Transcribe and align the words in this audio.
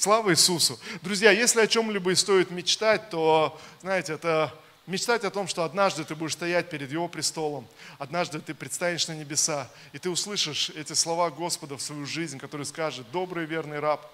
Слава 0.00 0.30
Иисусу. 0.30 0.78
Друзья, 1.02 1.32
если 1.32 1.60
о 1.60 1.66
чем-либо 1.66 2.12
и 2.12 2.14
стоит 2.14 2.52
мечтать, 2.52 3.10
то, 3.10 3.60
знаете, 3.80 4.12
это 4.12 4.54
мечтать 4.86 5.24
о 5.24 5.30
том, 5.32 5.48
что 5.48 5.64
однажды 5.64 6.04
ты 6.04 6.14
будешь 6.14 6.34
стоять 6.34 6.70
перед 6.70 6.92
Его 6.92 7.08
престолом, 7.08 7.66
однажды 7.98 8.38
ты 8.38 8.54
предстанешь 8.54 9.08
на 9.08 9.16
небеса, 9.16 9.68
и 9.92 9.98
ты 9.98 10.08
услышишь 10.08 10.70
эти 10.70 10.92
слова 10.92 11.30
Господа 11.30 11.76
в 11.76 11.82
свою 11.82 12.06
жизнь, 12.06 12.38
который 12.38 12.64
скажет, 12.64 13.10
добрый 13.10 13.44
верный 13.44 13.80
раб, 13.80 14.08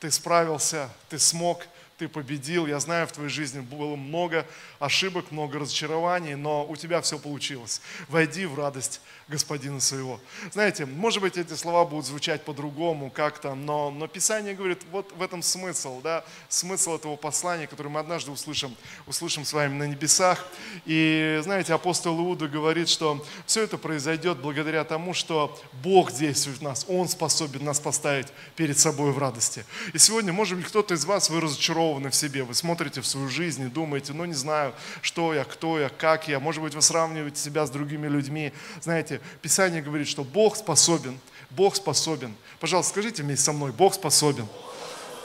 ты 0.00 0.10
справился, 0.10 0.90
ты 1.08 1.20
смог, 1.20 1.64
ты 1.98 2.06
победил. 2.06 2.66
Я 2.66 2.78
знаю, 2.78 3.08
в 3.08 3.12
твоей 3.12 3.28
жизни 3.28 3.58
было 3.58 3.96
много 3.96 4.46
ошибок, 4.78 5.32
много 5.32 5.58
разочарований, 5.58 6.36
но 6.36 6.64
у 6.64 6.76
тебя 6.76 7.00
все 7.00 7.18
получилось. 7.18 7.82
Войди 8.08 8.46
в 8.46 8.56
радость 8.56 9.00
господина 9.26 9.80
своего. 9.80 10.20
Знаете, 10.52 10.86
может 10.86 11.20
быть, 11.20 11.36
эти 11.36 11.54
слова 11.54 11.84
будут 11.84 12.06
звучать 12.06 12.44
по-другому 12.44 13.10
как-то, 13.10 13.54
но, 13.54 13.90
но 13.90 14.06
Писание 14.06 14.54
говорит, 14.54 14.80
вот 14.92 15.12
в 15.12 15.20
этом 15.20 15.42
смысл, 15.42 16.00
да, 16.00 16.24
смысл 16.48 16.94
этого 16.94 17.16
послания, 17.16 17.66
которое 17.66 17.90
мы 17.90 17.98
однажды 17.98 18.30
услышим, 18.30 18.74
услышим 19.06 19.44
с 19.44 19.52
вами 19.52 19.74
на 19.74 19.88
небесах. 19.88 20.46
И, 20.86 21.40
знаете, 21.42 21.74
апостол 21.74 22.16
Иуда 22.20 22.46
говорит, 22.46 22.88
что 22.88 23.26
все 23.44 23.64
это 23.64 23.76
произойдет 23.76 24.38
благодаря 24.38 24.84
тому, 24.84 25.14
что 25.14 25.60
Бог 25.82 26.12
действует 26.12 26.58
в 26.58 26.62
нас, 26.62 26.86
Он 26.88 27.08
способен 27.08 27.64
нас 27.64 27.80
поставить 27.80 28.28
перед 28.54 28.78
собой 28.78 29.10
в 29.10 29.18
радости. 29.18 29.64
И 29.92 29.98
сегодня, 29.98 30.32
может 30.32 30.56
быть, 30.56 30.68
кто-то 30.68 30.94
из 30.94 31.04
вас, 31.04 31.28
вы 31.28 31.40
разочарованы 31.40 31.87
в 31.94 32.14
себе, 32.14 32.44
вы 32.44 32.54
смотрите 32.54 33.00
в 33.00 33.06
свою 33.06 33.28
жизнь 33.28 33.64
и 33.64 33.68
думаете, 33.68 34.12
ну 34.12 34.24
не 34.24 34.34
знаю, 34.34 34.74
что 35.02 35.34
я, 35.34 35.44
кто 35.44 35.78
я, 35.78 35.88
как 35.88 36.28
я, 36.28 36.40
может 36.40 36.62
быть, 36.62 36.74
вы 36.74 36.82
сравниваете 36.82 37.40
себя 37.40 37.66
с 37.66 37.70
другими 37.70 38.06
людьми. 38.06 38.52
Знаете, 38.80 39.20
Писание 39.42 39.82
говорит, 39.82 40.08
что 40.08 40.24
Бог 40.24 40.56
способен, 40.56 41.18
Бог 41.50 41.76
способен. 41.76 42.34
Пожалуйста, 42.60 42.92
скажите 42.92 43.22
вместе 43.22 43.46
со 43.46 43.52
мной, 43.52 43.72
Бог 43.72 43.94
способен. 43.94 44.46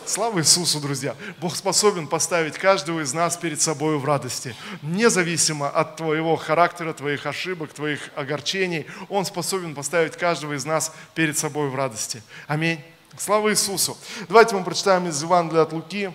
Слава 0.05 0.39
Иисусу, 0.39 0.81
друзья! 0.81 1.15
Бог 1.39 1.55
способен 1.55 2.07
поставить 2.07 2.57
каждого 2.57 2.99
из 2.99 3.13
нас 3.13 3.37
перед 3.37 3.61
собой 3.61 3.97
в 3.97 4.03
радости. 4.03 4.53
Независимо 4.81 5.69
от 5.69 5.95
твоего 5.95 6.35
характера, 6.35 6.91
твоих 6.91 7.25
ошибок, 7.25 7.71
твоих 7.71 8.09
огорчений, 8.15 8.85
Он 9.07 9.23
способен 9.23 9.73
поставить 9.73 10.17
каждого 10.17 10.53
из 10.53 10.65
нас 10.65 10.93
перед 11.15 11.37
собой 11.37 11.69
в 11.69 11.75
радости. 11.75 12.21
Аминь. 12.47 12.81
Слава 13.17 13.51
Иисусу! 13.51 13.97
Давайте 14.27 14.55
мы 14.55 14.63
прочитаем 14.63 15.07
из 15.07 15.21
Евангелия 15.21 15.61
от 15.61 15.71
Луки. 15.71 16.11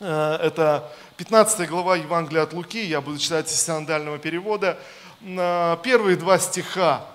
Э, 0.00 0.38
это 0.42 0.92
15 1.18 1.68
глава 1.68 1.96
Евангелия 1.96 2.42
от 2.42 2.52
Луки. 2.52 2.84
Я 2.84 3.00
буду 3.00 3.18
читать 3.18 3.50
из 3.50 3.60
синодального 3.60 4.18
перевода 4.18 4.78
первые 5.20 6.16
два 6.16 6.38
стиха, 6.38 7.06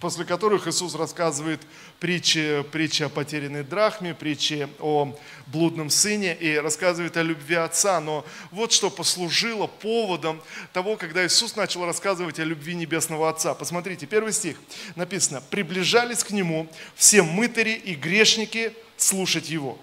после 0.00 0.26
которых 0.26 0.66
Иисус 0.66 0.94
рассказывает 0.94 1.60
притчи, 1.98 2.62
притчи 2.72 3.04
о 3.04 3.08
потерянной 3.08 3.62
драхме, 3.62 4.14
притчи 4.14 4.68
о 4.80 5.16
блудном 5.46 5.88
сыне 5.88 6.36
и 6.36 6.56
рассказывает 6.56 7.16
о 7.16 7.22
любви 7.22 7.54
отца. 7.54 8.00
Но 8.00 8.26
вот 8.50 8.72
что 8.72 8.90
послужило 8.90 9.66
поводом 9.66 10.42
того, 10.74 10.96
когда 10.96 11.24
Иисус 11.24 11.56
начал 11.56 11.86
рассказывать 11.86 12.38
о 12.38 12.44
любви 12.44 12.74
небесного 12.74 13.30
отца. 13.30 13.54
Посмотрите, 13.54 14.06
первый 14.06 14.32
стих 14.32 14.56
написано, 14.94 15.40
«Приближались 15.40 16.24
к 16.24 16.30
нему 16.32 16.68
все 16.96 17.22
мытари 17.22 17.72
и 17.72 17.94
грешники 17.94 18.74
слушать 18.96 19.48
его. 19.48 19.78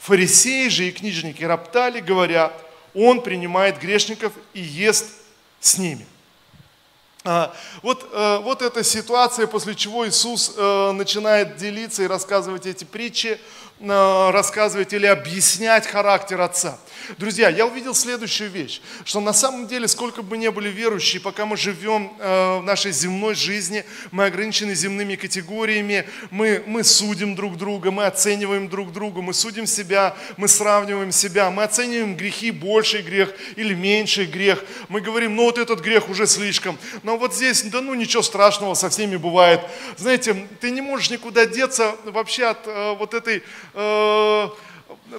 Фарисеи 0.00 0.68
же 0.68 0.88
и 0.88 0.92
книжники 0.92 1.44
роптали, 1.44 2.00
говоря, 2.00 2.52
он 2.94 3.22
принимает 3.22 3.78
грешников 3.78 4.32
и 4.52 4.60
ест 4.60 5.06
с 5.60 5.78
ними». 5.78 6.06
А, 7.22 7.54
вот, 7.82 8.08
э, 8.10 8.38
вот 8.38 8.62
эта 8.62 8.82
ситуация, 8.82 9.46
после 9.46 9.74
чего 9.74 10.08
Иисус 10.08 10.54
э, 10.56 10.92
начинает 10.92 11.56
делиться 11.56 12.02
и 12.02 12.06
рассказывать 12.06 12.64
эти 12.64 12.84
притчи, 12.84 13.38
рассказывать 13.80 14.92
или 14.92 15.06
объяснять 15.06 15.86
характер 15.86 16.40
Отца. 16.40 16.78
Друзья, 17.18 17.48
я 17.48 17.66
увидел 17.66 17.94
следующую 17.94 18.50
вещь, 18.50 18.80
что 19.04 19.20
на 19.20 19.32
самом 19.32 19.66
деле, 19.66 19.88
сколько 19.88 20.22
бы 20.22 20.36
ни 20.36 20.48
были 20.48 20.68
верующие, 20.68 21.20
пока 21.20 21.46
мы 21.46 21.56
живем 21.56 22.12
э, 22.18 22.58
в 22.58 22.62
нашей 22.62 22.92
земной 22.92 23.34
жизни, 23.34 23.84
мы 24.10 24.26
ограничены 24.26 24.74
земными 24.74 25.16
категориями, 25.16 26.06
мы, 26.30 26.62
мы 26.66 26.84
судим 26.84 27.34
друг 27.34 27.56
друга, 27.56 27.90
мы 27.90 28.04
оцениваем 28.04 28.68
друг 28.68 28.92
друга, 28.92 29.22
мы 29.22 29.34
судим 29.34 29.66
себя, 29.66 30.14
мы 30.36 30.46
сравниваем 30.46 31.10
себя, 31.10 31.50
мы 31.50 31.64
оцениваем 31.64 32.16
грехи, 32.16 32.50
больший 32.50 33.02
грех 33.02 33.34
или 33.56 33.74
меньший 33.74 34.26
грех. 34.26 34.62
Мы 34.88 35.00
говорим, 35.00 35.34
ну 35.34 35.44
вот 35.44 35.58
этот 35.58 35.80
грех 35.80 36.10
уже 36.10 36.26
слишком, 36.26 36.78
но 37.02 37.16
вот 37.16 37.34
здесь, 37.34 37.62
да 37.62 37.80
ну 37.80 37.94
ничего 37.94 38.22
страшного, 38.22 38.74
со 38.74 38.90
всеми 38.90 39.16
бывает. 39.16 39.62
Знаете, 39.96 40.46
ты 40.60 40.70
не 40.70 40.82
можешь 40.82 41.10
никуда 41.10 41.46
деться 41.46 41.96
вообще 42.04 42.46
от 42.46 42.66
э, 42.66 42.94
вот 42.96 43.14
этой... 43.14 43.42
Э, 43.74 44.48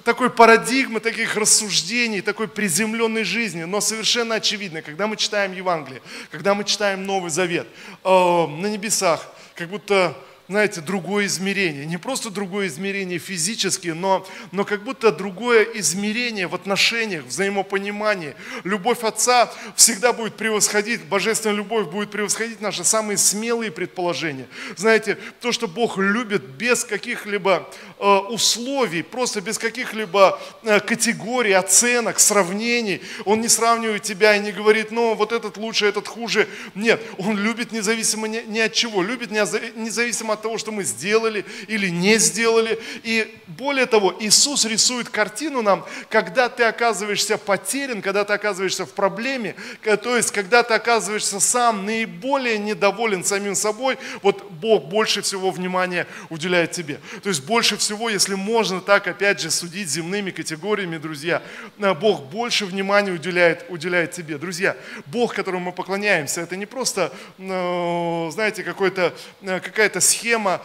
такой 0.04 0.30
парадигмы, 0.30 1.00
таких 1.00 1.36
рассуждений, 1.36 2.20
такой 2.20 2.48
приземленной 2.48 3.24
жизни, 3.24 3.64
но 3.64 3.80
совершенно 3.80 4.36
очевидно, 4.36 4.82
когда 4.82 5.06
мы 5.06 5.16
читаем 5.16 5.52
Евангелие, 5.52 6.02
когда 6.30 6.54
мы 6.54 6.64
читаем 6.64 7.04
Новый 7.04 7.30
Завет, 7.30 7.66
э, 8.04 8.08
на 8.08 8.66
небесах, 8.66 9.26
как 9.54 9.68
будто 9.68 10.16
знаете, 10.48 10.80
другое 10.80 11.26
измерение. 11.26 11.86
Не 11.86 11.96
просто 11.96 12.28
другое 12.28 12.66
измерение 12.66 13.18
физически, 13.18 13.88
но, 13.88 14.26
но 14.50 14.64
как 14.64 14.82
будто 14.82 15.10
другое 15.10 15.64
измерение 15.76 16.46
в 16.46 16.54
отношениях, 16.54 17.24
взаимопонимании. 17.24 18.34
Любовь 18.64 19.02
Отца 19.02 19.50
всегда 19.76 20.12
будет 20.12 20.34
превосходить, 20.34 21.04
божественная 21.04 21.56
любовь 21.56 21.86
будет 21.88 22.10
превосходить 22.10 22.60
наши 22.60 22.84
самые 22.84 23.16
смелые 23.16 23.70
предположения. 23.70 24.46
Знаете, 24.76 25.16
то, 25.40 25.52
что 25.52 25.68
Бог 25.68 25.96
любит 25.96 26.44
без 26.44 26.84
каких-либо 26.84 27.68
условий, 28.02 29.02
просто 29.02 29.40
без 29.40 29.58
каких-либо 29.58 30.40
э, 30.64 30.80
категорий, 30.80 31.52
оценок, 31.52 32.18
сравнений. 32.18 33.00
Он 33.24 33.40
не 33.40 33.48
сравнивает 33.48 34.02
тебя 34.02 34.34
и 34.34 34.40
не 34.40 34.50
говорит, 34.50 34.90
ну, 34.90 35.14
вот 35.14 35.32
этот 35.32 35.56
лучше, 35.56 35.86
этот 35.86 36.08
хуже. 36.08 36.48
Нет, 36.74 37.00
Он 37.18 37.38
любит 37.38 37.70
независимо 37.70 38.26
ни 38.26 38.58
от 38.58 38.72
чего, 38.72 39.02
любит 39.02 39.30
независимо 39.30 40.34
от 40.34 40.42
того, 40.42 40.58
что 40.58 40.72
мы 40.72 40.82
сделали 40.82 41.44
или 41.68 41.88
не 41.88 42.18
сделали. 42.18 42.80
И 43.04 43.32
более 43.46 43.86
того, 43.86 44.14
Иисус 44.18 44.64
рисует 44.64 45.08
картину 45.08 45.62
нам, 45.62 45.84
когда 46.08 46.48
ты 46.48 46.64
оказываешься 46.64 47.38
потерян, 47.38 48.02
когда 48.02 48.24
ты 48.24 48.32
оказываешься 48.32 48.84
в 48.84 48.90
проблеме, 48.90 49.54
то 50.02 50.16
есть 50.16 50.32
когда 50.32 50.62
ты 50.62 50.74
оказываешься 50.74 51.38
сам 51.38 51.86
наиболее 51.86 52.58
недоволен 52.58 53.24
самим 53.24 53.54
собой, 53.54 53.98
вот 54.22 54.50
Бог 54.50 54.84
больше 54.86 55.22
всего 55.22 55.50
внимания 55.50 56.06
уделяет 56.30 56.72
тебе. 56.72 57.00
То 57.22 57.28
есть 57.28 57.44
больше 57.44 57.76
всего, 57.76 57.91
если 58.08 58.34
можно 58.34 58.80
так 58.80 59.06
опять 59.06 59.40
же 59.40 59.50
судить 59.50 59.88
земными 59.88 60.30
категориями, 60.30 60.98
друзья, 60.98 61.42
э, 61.78 61.94
Бог 61.94 62.24
больше 62.24 62.66
внимания 62.66 63.12
уделяет, 63.12 63.66
уделяет 63.68 64.12
тебе. 64.12 64.38
Друзья, 64.38 64.76
Бог, 65.06 65.34
которому 65.34 65.66
мы 65.66 65.72
поклоняемся, 65.72 66.40
это 66.40 66.56
не 66.56 66.66
просто, 66.66 67.12
э, 67.38 68.30
знаете, 68.32 68.62
э, 68.62 69.60
какая-то 69.60 70.00
схема, 70.00 70.62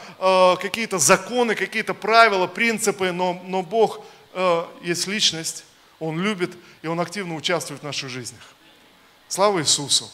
какие-то 0.61 0.97
законы, 0.97 1.55
какие-то 1.55 1.93
правила, 1.93 2.47
принципы, 2.47 3.11
но, 3.11 3.41
но 3.45 3.63
Бог 3.63 4.01
есть 4.83 5.07
личность, 5.07 5.65
Он 5.99 6.21
любит, 6.21 6.51
и 6.81 6.87
Он 6.87 6.99
активно 6.99 7.35
участвует 7.35 7.81
в 7.81 7.83
наших 7.83 8.09
жизнях. 8.09 8.41
Слава 9.27 9.59
Иисусу! 9.59 10.09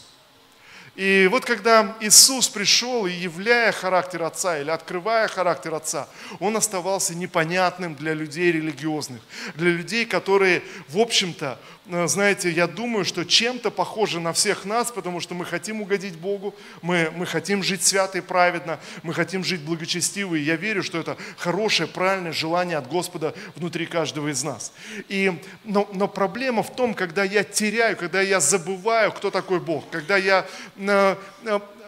И 0.96 1.28
вот 1.30 1.44
когда 1.44 1.96
Иисус 2.00 2.48
пришел 2.48 3.06
и 3.06 3.10
являя 3.10 3.72
характер 3.72 4.22
Отца 4.22 4.60
или 4.60 4.70
открывая 4.70 5.26
характер 5.26 5.74
Отца, 5.74 6.08
Он 6.38 6.56
оставался 6.56 7.16
непонятным 7.16 7.96
для 7.96 8.14
людей 8.14 8.52
религиозных, 8.52 9.20
для 9.56 9.70
людей, 9.70 10.06
которые, 10.06 10.62
в 10.88 10.98
общем-то, 10.98 11.58
э, 11.88 12.06
знаете, 12.06 12.48
я 12.48 12.68
думаю, 12.68 13.04
что 13.04 13.24
чем-то 13.24 13.72
похожи 13.72 14.20
на 14.20 14.32
всех 14.32 14.64
нас, 14.64 14.92
потому 14.92 15.18
что 15.18 15.34
мы 15.34 15.44
хотим 15.44 15.82
угодить 15.82 16.16
Богу, 16.16 16.54
мы, 16.80 17.10
мы 17.16 17.26
хотим 17.26 17.64
жить 17.64 17.82
свято 17.82 18.18
и 18.18 18.20
праведно, 18.20 18.78
мы 19.02 19.14
хотим 19.14 19.42
жить 19.42 19.62
благочестиво, 19.62 20.36
и 20.36 20.42
я 20.42 20.54
верю, 20.54 20.84
что 20.84 20.98
это 21.00 21.16
хорошее, 21.36 21.88
правильное 21.88 22.32
желание 22.32 22.76
от 22.76 22.86
Господа 22.86 23.34
внутри 23.56 23.86
каждого 23.86 24.28
из 24.28 24.44
нас. 24.44 24.72
И, 25.08 25.40
но, 25.64 25.88
но 25.92 26.06
проблема 26.06 26.62
в 26.62 26.74
том, 26.76 26.94
когда 26.94 27.24
я 27.24 27.42
теряю, 27.42 27.96
когда 27.96 28.20
я 28.20 28.38
забываю, 28.38 29.10
кто 29.10 29.32
такой 29.32 29.58
Бог, 29.58 29.90
когда 29.90 30.16
я 30.16 30.46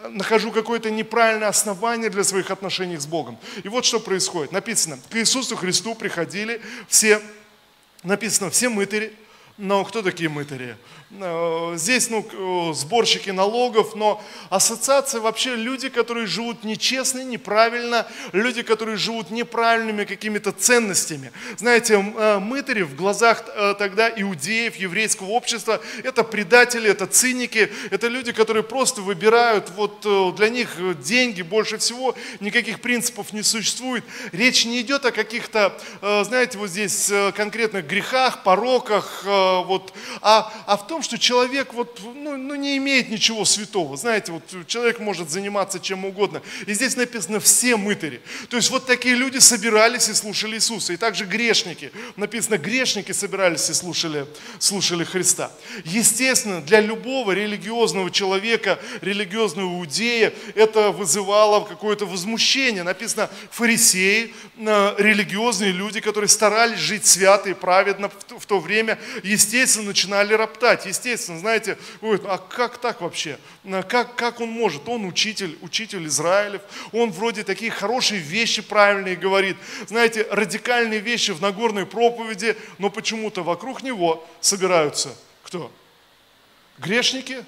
нахожу 0.09 0.51
какое-то 0.51 0.89
неправильное 0.89 1.47
основание 1.47 2.09
для 2.09 2.23
своих 2.23 2.51
отношений 2.51 2.97
с 2.97 3.05
Богом. 3.05 3.37
И 3.63 3.67
вот 3.67 3.85
что 3.85 3.99
происходит. 3.99 4.51
Написано, 4.51 4.99
к 5.09 5.15
Иисусу 5.15 5.55
Христу 5.55 5.95
приходили 5.95 6.61
все, 6.87 7.21
написано, 8.03 8.49
все 8.49 8.69
мытари, 8.69 9.13
Но 9.57 9.83
кто 9.83 10.03
такие 10.03 10.29
мытари? 10.29 10.77
Э, 11.09 11.73
здесь 11.77 12.09
ну, 12.09 12.25
э, 12.29 12.73
сборщики 12.73 13.29
налогов, 13.29 13.95
но 13.95 14.21
ассоциация 14.49 15.21
вообще 15.21 15.55
люди, 15.55 15.87
которые 15.87 16.27
живут 16.27 16.65
нечестно, 16.65 17.23
неправильно, 17.23 18.05
люди, 18.33 18.61
которые 18.61 18.97
живут 18.97 19.31
неправильными 19.31 20.03
какими-то 20.03 20.51
ценностями. 20.51 21.31
Знаете, 21.55 21.93
э, 21.93 22.39
мытари 22.39 22.81
в 22.81 22.95
глазах 22.95 23.45
тогда 23.79 24.09
иудеев, 24.09 24.75
еврейского 24.75 25.29
общества, 25.29 25.81
это 26.03 26.25
предатели, 26.25 26.89
это 26.89 27.07
циники, 27.07 27.71
это 27.89 28.07
люди, 28.07 28.33
которые 28.33 28.63
просто 28.63 29.01
выбирают, 29.01 29.69
вот 29.75 30.05
для 30.35 30.49
них 30.49 30.77
деньги 31.01 31.41
больше 31.41 31.77
всего, 31.77 32.15
никаких 32.39 32.81
принципов 32.81 33.31
не 33.31 33.43
существует. 33.43 34.03
Речь 34.31 34.65
не 34.65 34.81
идет 34.81 35.05
о 35.05 35.11
каких-то, 35.11 35.77
знаете, 36.01 36.57
вот 36.57 36.69
здесь 36.69 37.11
конкретных 37.35 37.87
грехах, 37.87 38.43
пороках, 38.43 39.23
вот, 39.23 39.93
а, 40.21 40.51
а 40.65 40.77
в 40.77 40.87
том, 40.87 40.96
том, 40.97 41.03
что 41.03 41.19
человек 41.19 41.75
вот, 41.75 41.99
ну, 42.15 42.37
ну, 42.37 42.55
не 42.55 42.75
имеет 42.77 43.09
ничего 43.09 43.45
святого. 43.45 43.97
Знаете, 43.97 44.31
вот 44.31 44.41
человек 44.65 44.97
может 44.99 45.29
заниматься 45.29 45.79
чем 45.79 46.05
угодно. 46.05 46.41
И 46.65 46.73
здесь 46.73 46.95
написано 46.95 47.39
«все 47.39 47.77
мытари». 47.77 48.19
То 48.49 48.57
есть 48.57 48.71
вот 48.71 48.87
такие 48.87 49.13
люди 49.13 49.37
собирались 49.37 50.09
и 50.09 50.15
слушали 50.15 50.55
Иисуса. 50.55 50.93
И 50.93 50.97
также 50.97 51.25
грешники. 51.25 51.91
Написано 52.15 52.57
«грешники 52.57 53.11
собирались 53.11 53.69
и 53.69 53.75
слушали, 53.75 54.25
слушали 54.57 55.03
Христа». 55.03 55.51
Естественно, 55.85 56.61
для 56.61 56.79
любого 56.81 57.31
религиозного 57.31 58.09
человека, 58.09 58.79
религиозного 59.01 59.67
иудея, 59.77 60.33
это 60.55 60.89
вызывало 60.91 61.63
какое-то 61.63 62.07
возмущение. 62.07 62.81
Написано 62.81 63.29
«фарисеи», 63.51 64.33
э, 64.57 64.95
религиозные 64.97 65.73
люди, 65.73 65.99
которые 65.99 66.29
старались 66.29 66.79
жить 66.79 67.05
свято 67.05 67.51
и 67.51 67.53
праведно 67.53 68.09
в 68.29 68.45
то 68.47 68.59
время, 68.59 68.97
естественно, 69.21 69.85
начинали 69.85 70.33
роптать 70.33 70.86
естественно, 70.87 71.39
знаете, 71.39 71.77
говорит, 72.01 72.23
а 72.25 72.37
как 72.37 72.77
так 72.77 73.01
вообще? 73.01 73.39
Как, 73.87 74.15
как 74.15 74.39
он 74.39 74.49
может? 74.49 74.87
Он 74.87 75.05
учитель, 75.05 75.57
учитель 75.61 76.07
Израилев, 76.07 76.61
он 76.91 77.11
вроде 77.11 77.43
такие 77.43 77.71
хорошие 77.71 78.19
вещи 78.19 78.61
правильные 78.61 79.15
говорит, 79.15 79.57
знаете, 79.87 80.27
радикальные 80.29 80.99
вещи 80.99 81.31
в 81.31 81.41
Нагорной 81.41 81.85
проповеди, 81.85 82.57
но 82.77 82.89
почему-то 82.89 83.43
вокруг 83.43 83.83
него 83.83 84.27
собираются 84.41 85.15
кто? 85.43 85.71
Грешники, 86.77 87.45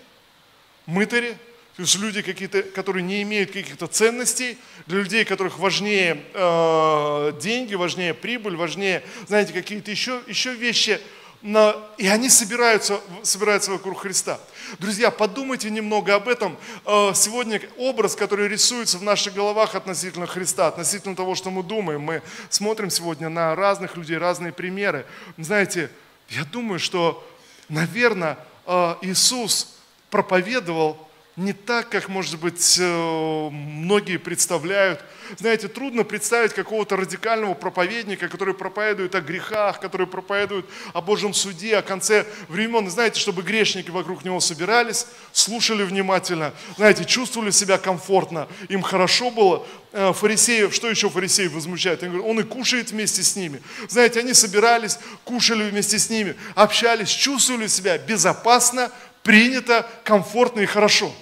мытари, 0.85 1.37
то 1.75 1.83
есть 1.83 1.95
люди 1.97 2.21
какие-то, 2.21 2.63
которые 2.63 3.03
не 3.03 3.21
имеют 3.23 3.51
каких-то 3.51 3.87
ценностей, 3.87 4.57
для 4.85 4.99
людей, 4.99 5.25
которых 5.25 5.59
важнее 5.59 6.23
э, 6.33 7.33
деньги, 7.41 7.75
важнее 7.75 8.13
прибыль, 8.13 8.55
важнее, 8.55 9.03
знаете, 9.27 9.53
какие-то 9.53 9.91
еще, 9.91 10.21
еще 10.27 10.53
вещи– 10.53 10.99
и 11.41 12.07
они 12.07 12.29
собираются, 12.29 12.99
собираются 13.23 13.71
вокруг 13.71 14.01
Христа. 14.01 14.39
Друзья, 14.77 15.09
подумайте 15.09 15.69
немного 15.69 16.13
об 16.15 16.27
этом. 16.27 16.57
Э, 16.85 17.13
сегодня 17.15 17.61
образ, 17.77 18.15
который 18.15 18.49
рисуется 18.49 18.97
в 18.97 19.03
наших 19.03 19.33
головах 19.33 19.73
относительно 19.73 20.27
Христа, 20.27 20.67
относительно 20.67 21.15
того, 21.15 21.35
что 21.35 21.49
мы 21.49 21.63
думаем. 21.63 22.01
Мы 22.01 22.21
смотрим 22.49 22.89
сегодня 22.89 23.29
на 23.29 23.55
разных 23.55 23.95
людей, 23.95 24.17
разные 24.17 24.51
примеры. 24.51 25.05
Знаете, 25.37 25.89
я 26.27 26.43
думаю, 26.43 26.77
что, 26.77 27.25
наверное, 27.69 28.37
э, 28.65 28.95
Иисус 29.01 29.77
проповедовал 30.09 31.08
не 31.39 31.53
так, 31.53 31.89
как, 31.89 32.09
может 32.09 32.39
быть, 32.39 32.77
э, 32.79 33.49
многие 33.51 34.17
представляют– 34.17 35.03
знаете, 35.37 35.67
трудно 35.67 36.03
представить 36.03 36.53
какого-то 36.53 36.95
радикального 36.95 37.53
проповедника, 37.53 38.27
который 38.27 38.53
проповедует 38.53 39.13
о 39.13 39.21
грехах, 39.21 39.79
который 39.79 40.07
проповедует 40.07 40.65
о 40.93 41.01
Божьем 41.01 41.33
суде, 41.33 41.77
о 41.77 41.81
конце 41.81 42.25
времен. 42.47 42.89
Знаете, 42.89 43.19
чтобы 43.19 43.43
грешники 43.43 43.91
вокруг 43.91 44.25
него 44.25 44.39
собирались, 44.39 45.05
слушали 45.31 45.83
внимательно, 45.83 46.53
знаете, 46.77 47.05
чувствовали 47.05 47.51
себя 47.51 47.77
комфортно, 47.77 48.47
им 48.69 48.81
хорошо 48.81 49.29
было. 49.29 49.65
Э, 49.91 50.13
фарисеев, 50.13 50.73
что 50.73 50.89
еще 50.89 51.09
фарисеев 51.09 51.53
возмущает? 51.53 52.03
Он 52.03 52.39
и 52.39 52.43
кушает 52.43 52.91
вместе 52.91 53.23
с 53.23 53.35
ними. 53.35 53.61
Знаете, 53.87 54.19
они 54.21 54.33
собирались, 54.33 54.97
кушали 55.23 55.69
вместе 55.69 55.99
с 55.99 56.09
ними, 56.09 56.35
общались, 56.55 57.09
чувствовали 57.09 57.67
себя 57.67 57.97
безопасно, 57.97 58.91
принято, 59.23 59.87
комфортно 60.03 60.61
и 60.61 60.65
хорошо. 60.65 61.13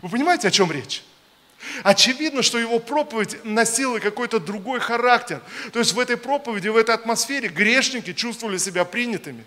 Вы 0.00 0.08
понимаете, 0.08 0.48
о 0.48 0.50
чем 0.50 0.72
речь? 0.72 1.02
Очевидно, 1.82 2.42
что 2.42 2.58
его 2.58 2.78
проповедь 2.78 3.44
носила 3.44 3.98
какой-то 3.98 4.40
другой 4.40 4.80
характер. 4.80 5.40
То 5.72 5.78
есть 5.78 5.92
в 5.92 6.00
этой 6.00 6.16
проповеди, 6.16 6.68
в 6.68 6.76
этой 6.76 6.94
атмосфере 6.94 7.48
грешники 7.48 8.12
чувствовали 8.12 8.58
себя 8.58 8.84
принятыми. 8.84 9.44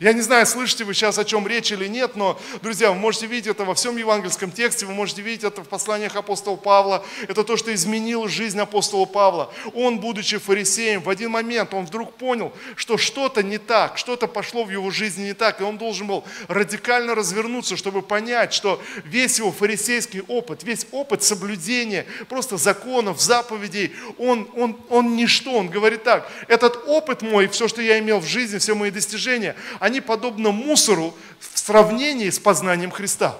Я 0.00 0.12
не 0.14 0.22
знаю, 0.22 0.46
слышите 0.46 0.84
вы 0.84 0.94
сейчас, 0.94 1.18
о 1.18 1.24
чем 1.24 1.46
речь 1.46 1.70
или 1.70 1.86
нет, 1.86 2.16
но, 2.16 2.40
друзья, 2.62 2.90
вы 2.90 2.96
можете 2.96 3.26
видеть 3.26 3.48
это 3.48 3.64
во 3.64 3.74
всем 3.74 3.96
евангельском 3.96 4.50
тексте, 4.50 4.86
вы 4.86 4.94
можете 4.94 5.20
видеть 5.20 5.44
это 5.44 5.62
в 5.62 5.68
посланиях 5.68 6.16
апостола 6.16 6.56
Павла. 6.56 7.04
Это 7.28 7.44
то, 7.44 7.56
что 7.56 7.72
изменило 7.74 8.28
жизнь 8.28 8.58
апостола 8.58 9.04
Павла. 9.04 9.52
Он, 9.74 10.00
будучи 10.00 10.38
фарисеем, 10.38 11.02
в 11.02 11.10
один 11.10 11.30
момент 11.30 11.74
он 11.74 11.84
вдруг 11.84 12.14
понял, 12.14 12.52
что 12.74 12.96
что-то 12.96 13.42
не 13.42 13.58
так, 13.58 13.98
что-то 13.98 14.26
пошло 14.26 14.64
в 14.64 14.70
его 14.70 14.90
жизни 14.90 15.24
не 15.24 15.34
так, 15.34 15.60
и 15.60 15.64
он 15.64 15.76
должен 15.76 16.06
был 16.06 16.24
радикально 16.48 17.14
развернуться, 17.14 17.76
чтобы 17.76 18.02
понять, 18.02 18.54
что 18.54 18.82
весь 19.04 19.38
его 19.38 19.52
фарисейский 19.52 20.22
опыт, 20.26 20.62
весь 20.64 20.86
опыт 20.90 21.22
соблюдения 21.22 22.06
просто 22.28 22.56
законов, 22.56 23.20
заповедей, 23.20 23.92
он, 24.18 24.48
он, 24.56 24.76
он 24.88 25.16
ничто. 25.16 25.52
Он 25.52 25.68
говорит 25.68 26.02
так, 26.02 26.30
этот 26.48 26.88
опыт 26.88 27.20
мой, 27.22 27.46
все, 27.48 27.68
что 27.68 27.82
я 27.82 27.98
имел 27.98 28.20
в 28.20 28.26
жизни, 28.26 28.58
все 28.58 28.74
мои 28.74 28.90
достижения, 28.90 29.54
они 29.82 30.00
подобны 30.00 30.52
мусору 30.52 31.12
в 31.40 31.58
сравнении 31.58 32.30
с 32.30 32.38
познанием 32.38 32.92
Христа. 32.92 33.36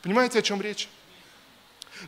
Понимаете, 0.00 0.38
о 0.38 0.42
чем 0.42 0.62
речь? 0.62 0.88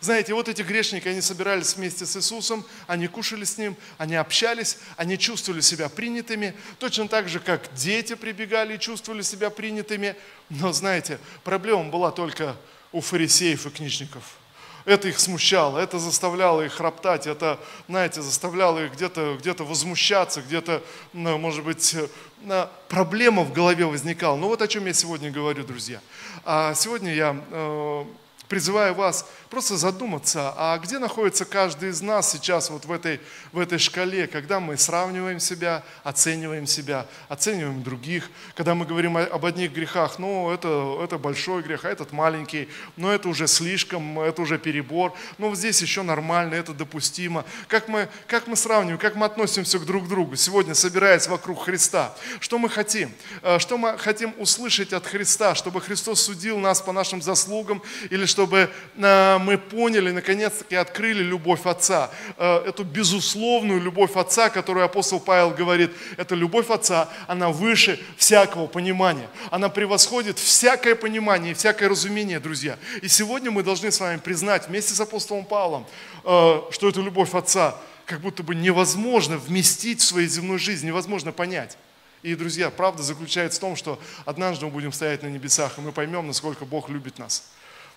Знаете, 0.00 0.32
вот 0.32 0.48
эти 0.48 0.62
грешники, 0.62 1.08
они 1.08 1.20
собирались 1.20 1.74
вместе 1.74 2.06
с 2.06 2.16
Иисусом, 2.16 2.64
они 2.86 3.08
кушали 3.08 3.42
с 3.42 3.58
Ним, 3.58 3.76
они 3.98 4.14
общались, 4.14 4.78
они 4.96 5.18
чувствовали 5.18 5.60
себя 5.60 5.88
принятыми, 5.88 6.54
точно 6.78 7.08
так 7.08 7.28
же, 7.28 7.40
как 7.40 7.74
дети 7.74 8.14
прибегали 8.14 8.76
и 8.76 8.78
чувствовали 8.78 9.22
себя 9.22 9.50
принятыми. 9.50 10.14
Но, 10.48 10.72
знаете, 10.72 11.18
проблема 11.42 11.90
была 11.90 12.12
только 12.12 12.54
у 12.92 13.00
фарисеев 13.00 13.66
и 13.66 13.70
книжников– 13.70 14.38
это 14.84 15.08
их 15.08 15.18
смущало, 15.18 15.78
это 15.78 15.98
заставляло 15.98 16.62
их 16.62 16.80
роптать, 16.80 17.26
это, 17.26 17.58
знаете, 17.88 18.22
заставляло 18.22 18.84
их 18.84 18.92
где-то 18.92 19.36
где 19.38 19.54
возмущаться, 19.64 20.42
где-то, 20.42 20.82
может 21.12 21.64
быть, 21.64 21.94
э, 21.94 22.66
проблема 22.88 23.42
в 23.42 23.52
голове 23.52 23.86
возникала. 23.86 24.36
Ну 24.36 24.48
вот 24.48 24.62
о 24.62 24.68
чем 24.68 24.86
я 24.86 24.92
сегодня 24.92 25.30
говорю, 25.30 25.64
друзья. 25.64 26.00
А 26.44 26.74
сегодня 26.74 27.14
я 27.14 27.36
э, 27.50 28.04
призываю 28.48 28.94
вас 28.94 29.26
просто 29.50 29.76
задуматься, 29.76 30.52
а 30.56 30.78
где 30.78 30.98
находится 30.98 31.44
каждый 31.44 31.90
из 31.90 32.02
нас 32.02 32.32
сейчас 32.32 32.70
вот 32.70 32.84
в 32.84 32.92
этой, 32.92 33.20
в 33.52 33.58
этой 33.58 33.78
шкале, 33.78 34.26
когда 34.26 34.60
мы 34.60 34.76
сравниваем 34.76 35.40
себя, 35.40 35.84
оцениваем 36.02 36.66
себя, 36.66 37.06
оцениваем 37.28 37.82
других, 37.82 38.30
когда 38.54 38.74
мы 38.74 38.84
говорим 38.84 39.16
об 39.16 39.44
одних 39.44 39.72
грехах, 39.72 40.18
ну, 40.18 40.50
это, 40.50 40.98
это 41.02 41.18
большой 41.18 41.62
грех, 41.62 41.84
а 41.84 41.88
этот 41.88 42.12
маленький, 42.12 42.68
но 42.96 43.12
это 43.12 43.28
уже 43.28 43.46
слишком, 43.46 44.18
это 44.20 44.42
уже 44.42 44.58
перебор, 44.58 45.14
но 45.38 45.48
вот 45.48 45.58
здесь 45.58 45.80
еще 45.80 46.02
нормально, 46.02 46.54
это 46.54 46.74
допустимо. 46.74 47.44
Как 47.68 47.88
мы, 47.88 48.08
как 48.26 48.46
мы 48.46 48.56
сравниваем, 48.56 48.98
как 48.98 49.14
мы 49.14 49.26
относимся 49.26 49.78
к 49.78 49.84
друг 49.84 50.08
другу 50.08 50.36
сегодня, 50.36 50.74
собираясь 50.74 51.28
вокруг 51.28 51.64
Христа? 51.64 52.14
Что 52.40 52.58
мы 52.58 52.68
хотим? 52.68 53.12
Э, 53.42 53.58
что 53.58 53.78
мы 53.78 53.96
хотим 53.98 54.34
услышать 54.38 54.92
от 54.92 55.06
Христа? 55.06 55.54
Чтобы 55.54 55.80
Христос 55.80 56.22
судил 56.22 56.58
нас 56.58 56.80
по 56.80 56.92
нашим 56.92 57.22
заслугам 57.22 57.82
или 58.10 58.26
чтобы 58.34 58.68
э, 58.96 59.38
мы 59.38 59.58
поняли, 59.58 60.10
наконец-таки 60.10 60.74
открыли 60.74 61.22
любовь 61.22 61.66
Отца, 61.66 62.10
э, 62.36 62.64
эту 62.66 62.82
безусловную 62.82 63.80
любовь 63.80 64.16
Отца, 64.16 64.50
которую 64.50 64.84
апостол 64.84 65.20
Павел 65.20 65.50
говорит, 65.50 65.92
это 66.16 66.34
любовь 66.34 66.68
Отца, 66.68 67.08
она 67.28 67.50
выше 67.50 68.00
всякого 68.16 68.66
понимания, 68.66 69.28
она 69.52 69.68
превосходит 69.68 70.40
всякое 70.40 70.96
понимание 70.96 71.54
всякое 71.54 71.88
разумение, 71.88 72.40
друзья. 72.40 72.76
И 73.02 73.08
сегодня 73.08 73.52
мы 73.52 73.62
должны 73.62 73.92
с 73.92 74.00
вами 74.00 74.18
признать 74.18 74.66
вместе 74.66 74.94
с 74.94 75.00
апостолом 75.00 75.44
Павлом, 75.44 75.86
э, 76.24 76.62
что 76.72 76.88
эту 76.88 77.02
любовь 77.02 77.34
Отца 77.34 77.76
как 78.04 78.20
будто 78.20 78.42
бы 78.42 78.56
невозможно 78.56 79.38
вместить 79.38 80.00
в 80.00 80.04
свою 80.04 80.28
земную 80.28 80.58
жизнь, 80.58 80.86
невозможно 80.88 81.30
понять. 81.30 81.78
И, 82.24 82.34
друзья, 82.34 82.70
правда 82.70 83.02
заключается 83.02 83.58
в 83.58 83.60
том, 83.60 83.76
что 83.76 84.00
однажды 84.24 84.64
мы 84.64 84.72
будем 84.72 84.92
стоять 84.92 85.22
на 85.22 85.28
небесах, 85.28 85.78
и 85.78 85.82
мы 85.82 85.92
поймем, 85.92 86.26
насколько 86.26 86.64
Бог 86.64 86.88
любит 86.88 87.18
нас. 87.18 87.44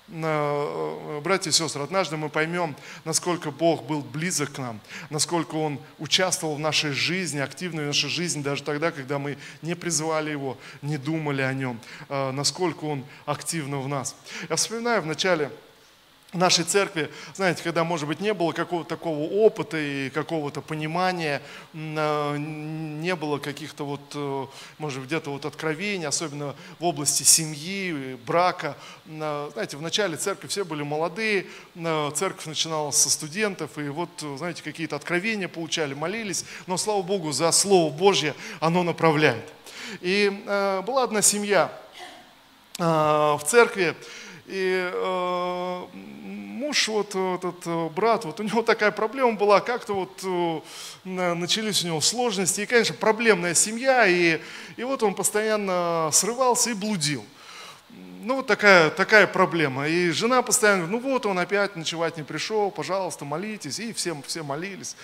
Э, 0.09 1.19
братья 1.21 1.49
и 1.49 1.53
сестры, 1.53 1.83
однажды 1.83 2.15
мы 2.15 2.29
поймем, 2.29 2.75
насколько 3.03 3.51
Бог 3.51 3.83
был 3.83 4.01
близок 4.01 4.53
к 4.53 4.57
нам, 4.57 4.79
насколько 5.09 5.55
Он 5.55 5.79
участвовал 5.99 6.55
в 6.55 6.59
нашей 6.59 6.91
жизни, 6.91 7.39
активно 7.39 7.81
в 7.81 7.87
нашей 7.87 8.09
жизни, 8.09 8.41
даже 8.41 8.63
тогда, 8.63 8.91
когда 8.91 9.19
мы 9.19 9.37
не 9.61 9.75
призывали 9.75 10.31
Его, 10.31 10.57
не 10.81 10.97
думали 10.97 11.41
о 11.41 11.53
Нем, 11.53 11.79
э, 12.07 12.31
насколько 12.31 12.85
Он 12.85 13.03
активно 13.25 13.79
в 13.79 13.89
нас. 13.89 14.15
Я 14.47 14.55
вспоминаю 14.55 15.01
в 15.01 15.05
начале 15.05 15.51
нашей 16.33 16.65
церкви, 16.65 17.09
знаете, 17.35 17.63
когда, 17.63 17.85
может 17.85 18.07
быть, 18.07 18.19
не 18.19 18.33
было 18.33 18.51
какого-то 18.51 18.89
такого 18.89 19.29
опыта 19.29 19.77
и 19.77 20.09
какого-то 20.09 20.61
понимания, 20.61 21.41
а, 21.73 22.35
не 22.35 23.15
было 23.15 23.37
каких-то 23.37 23.85
вот, 23.85 24.01
э, 24.13 24.45
может 24.77 24.99
быть, 24.99 25.07
где-то 25.07 25.29
вот 25.29 25.45
откровений, 25.45 26.05
особенно 26.05 26.53
в 26.79 26.83
области 26.83 27.23
семьи, 27.23 28.17
брака. 28.25 28.75
А, 29.07 29.49
знаете, 29.53 29.77
в 29.77 29.81
начале 29.81 30.17
церкви 30.17 30.47
все 30.47 30.65
были 30.65 30.83
молодые, 30.83 31.45
а, 31.77 32.11
церковь 32.11 32.45
начиналась 32.45 32.97
со 32.97 33.09
студентов, 33.09 33.77
и 33.77 33.87
вот, 33.87 34.09
знаете, 34.37 34.63
какие-то 34.63 34.97
откровения 34.97 35.47
получали, 35.47 35.93
молились, 35.93 36.43
но, 36.67 36.75
слава 36.75 37.03
Богу, 37.03 37.31
за 37.31 37.51
Слово 37.53 37.91
Божье 37.91 38.35
оно 38.59 38.83
направляет. 38.83 39.45
И 40.01 40.29
была 40.85 41.03
одна 41.03 41.21
семья 41.21 41.71
в 42.77 43.41
церкви, 43.45 43.95
и 44.47 44.89
э, 44.93 45.85
муж, 45.93 46.87
вот 46.87 47.09
этот 47.09 47.65
э, 47.65 47.89
брат, 47.89 48.25
вот 48.25 48.39
у 48.39 48.43
него 48.43 48.61
такая 48.61 48.91
проблема 48.91 49.33
была, 49.33 49.59
как-то 49.59 49.93
вот 49.93 50.21
э, 50.23 51.33
начались 51.33 51.83
у 51.83 51.87
него 51.87 52.01
сложности. 52.01 52.61
И, 52.61 52.65
конечно, 52.65 52.95
проблемная 52.95 53.53
семья, 53.53 54.07
и, 54.07 54.39
и 54.77 54.83
вот 54.83 55.03
он 55.03 55.15
постоянно 55.15 56.09
срывался 56.13 56.69
и 56.69 56.73
блудил 56.73 57.25
ну 58.27 58.35
вот 58.35 58.45
такая, 58.45 58.89
такая 58.89 59.25
проблема. 59.25 59.87
И 59.87 60.11
жена 60.11 60.41
постоянно 60.41 60.85
говорит, 60.85 61.01
ну 61.01 61.11
вот 61.13 61.25
он 61.25 61.39
опять 61.39 61.77
ночевать 61.77 62.17
не 62.17 62.23
пришел, 62.23 62.69
пожалуйста, 62.71 63.23
молитесь. 63.23 63.79
И 63.79 63.93
все, 63.93 64.13
все 64.27 64.43
молились. 64.43 64.97